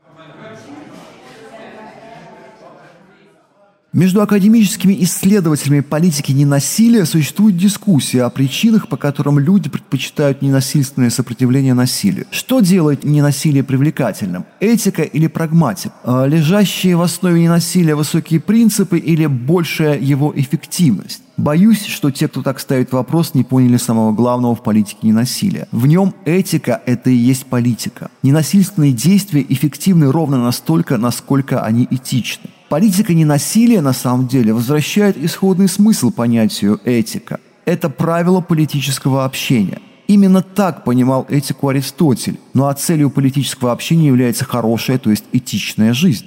Между 3.96 4.20
академическими 4.20 4.94
исследователями 5.04 5.80
политики 5.80 6.30
ненасилия 6.30 7.06
существует 7.06 7.56
дискуссия 7.56 8.24
о 8.24 8.28
причинах, 8.28 8.88
по 8.88 8.98
которым 8.98 9.38
люди 9.38 9.70
предпочитают 9.70 10.42
ненасильственное 10.42 11.08
сопротивление 11.08 11.72
насилию. 11.72 12.26
Что 12.30 12.60
делает 12.60 13.04
ненасилие 13.04 13.64
привлекательным? 13.64 14.44
Этика 14.60 15.00
или 15.00 15.28
прагматик? 15.28 15.92
А 16.04 16.26
лежащие 16.26 16.94
в 16.94 17.00
основе 17.00 17.42
ненасилия 17.42 17.94
высокие 17.94 18.38
принципы 18.38 18.98
или 18.98 19.24
большая 19.24 19.98
его 19.98 20.30
эффективность? 20.36 21.22
Боюсь, 21.38 21.86
что 21.86 22.10
те, 22.10 22.28
кто 22.28 22.42
так 22.42 22.60
ставит 22.60 22.92
вопрос, 22.92 23.32
не 23.32 23.44
поняли 23.44 23.78
самого 23.78 24.12
главного 24.12 24.54
в 24.54 24.62
политике 24.62 24.98
ненасилия. 25.04 25.68
В 25.72 25.86
нем 25.86 26.12
этика– 26.26 26.82
это 26.84 27.08
и 27.08 27.14
есть 27.14 27.46
политика. 27.46 28.10
Ненасильственные 28.22 28.92
действия 28.92 29.44
эффективны 29.48 30.12
ровно 30.12 30.36
настолько, 30.36 30.98
насколько 30.98 31.62
они 31.62 31.88
этичны. 31.90 32.50
Политика 32.68 33.14
ненасилия 33.14 33.80
на 33.80 33.92
самом 33.92 34.26
деле 34.26 34.52
возвращает 34.52 35.16
исходный 35.16 35.68
смысл 35.68 36.10
понятию 36.10 36.80
этика. 36.84 37.38
Это 37.64 37.88
правило 37.88 38.40
политического 38.40 39.24
общения. 39.24 39.80
Именно 40.08 40.42
так 40.42 40.84
понимал 40.84 41.26
этику 41.28 41.68
Аристотель. 41.68 42.40
Ну 42.54 42.66
а 42.66 42.74
целью 42.74 43.10
политического 43.10 43.70
общения 43.70 44.08
является 44.08 44.44
хорошая, 44.44 44.98
то 44.98 45.10
есть 45.10 45.24
этичная 45.32 45.94
жизнь. 45.94 46.26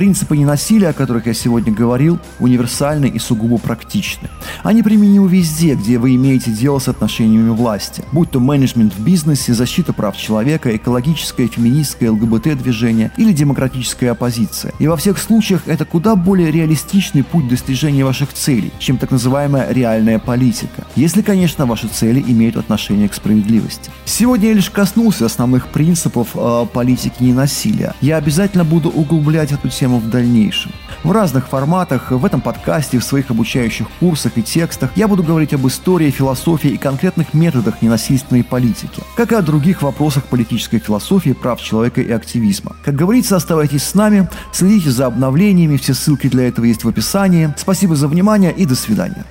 Принципы 0.00 0.34
ненасилия, 0.34 0.88
о 0.88 0.92
которых 0.94 1.26
я 1.26 1.34
сегодня 1.34 1.74
говорил, 1.74 2.18
универсальны 2.38 3.04
и 3.04 3.18
сугубо 3.18 3.58
практичны. 3.58 4.30
Они 4.62 4.82
применимы 4.82 5.28
везде, 5.28 5.74
где 5.74 5.98
вы 5.98 6.14
имеете 6.14 6.52
дело 6.52 6.78
с 6.78 6.88
отношениями 6.88 7.50
власти, 7.50 8.02
будь 8.10 8.30
то 8.30 8.40
менеджмент 8.40 8.94
в 8.94 9.04
бизнесе, 9.04 9.52
защита 9.52 9.92
прав 9.92 10.16
человека, 10.16 10.74
экологическое, 10.74 11.48
феминистское, 11.48 12.10
ЛГБТ-движение 12.12 13.12
или 13.18 13.34
демократическая 13.34 14.12
оппозиция. 14.12 14.72
И 14.78 14.88
во 14.88 14.96
всех 14.96 15.18
случаях 15.18 15.64
это 15.66 15.84
куда 15.84 16.16
более 16.16 16.50
реалистичный 16.50 17.22
путь 17.22 17.48
достижения 17.48 18.02
ваших 18.02 18.32
целей, 18.32 18.72
чем 18.78 18.96
так 18.96 19.10
называемая 19.10 19.70
реальная 19.70 20.18
политика. 20.18 20.86
Если, 20.96 21.20
конечно, 21.20 21.66
ваши 21.66 21.88
цели 21.88 22.24
имеют 22.26 22.56
отношение 22.56 23.10
к 23.10 23.12
справедливости. 23.12 23.90
Сегодня 24.06 24.48
я 24.48 24.54
лишь 24.54 24.70
коснулся 24.70 25.26
основных 25.26 25.68
принципов 25.68 26.28
э, 26.34 26.66
политики 26.72 27.22
ненасилия. 27.22 27.92
Я 28.00 28.16
обязательно 28.16 28.64
буду 28.64 28.88
углублять 28.88 29.52
эту 29.52 29.68
тему 29.68 29.89
тему 29.90 29.98
в 29.98 30.08
дальнейшем. 30.08 30.72
В 31.02 31.12
разных 31.12 31.48
форматах, 31.48 32.10
в 32.10 32.24
этом 32.24 32.40
подкасте, 32.40 32.98
в 32.98 33.04
своих 33.04 33.30
обучающих 33.30 33.88
курсах 33.98 34.32
и 34.36 34.42
текстах 34.42 34.90
я 34.96 35.08
буду 35.08 35.22
говорить 35.22 35.54
об 35.54 35.66
истории, 35.66 36.10
философии 36.10 36.70
и 36.70 36.76
конкретных 36.76 37.34
методах 37.34 37.82
ненасильственной 37.82 38.44
политики, 38.44 39.02
как 39.16 39.32
и 39.32 39.34
о 39.34 39.42
других 39.42 39.82
вопросах 39.82 40.24
политической 40.24 40.78
философии, 40.78 41.32
прав 41.32 41.60
человека 41.60 42.00
и 42.02 42.12
активизма. 42.12 42.76
Как 42.84 42.94
говорится, 42.94 43.36
оставайтесь 43.36 43.82
с 43.82 43.94
нами, 43.94 44.28
следите 44.52 44.90
за 44.90 45.06
обновлениями, 45.06 45.76
все 45.76 45.94
ссылки 45.94 46.28
для 46.28 46.48
этого 46.48 46.66
есть 46.66 46.84
в 46.84 46.88
описании. 46.88 47.52
Спасибо 47.56 47.96
за 47.96 48.06
внимание 48.06 48.52
и 48.52 48.66
до 48.66 48.74
свидания. 48.74 49.24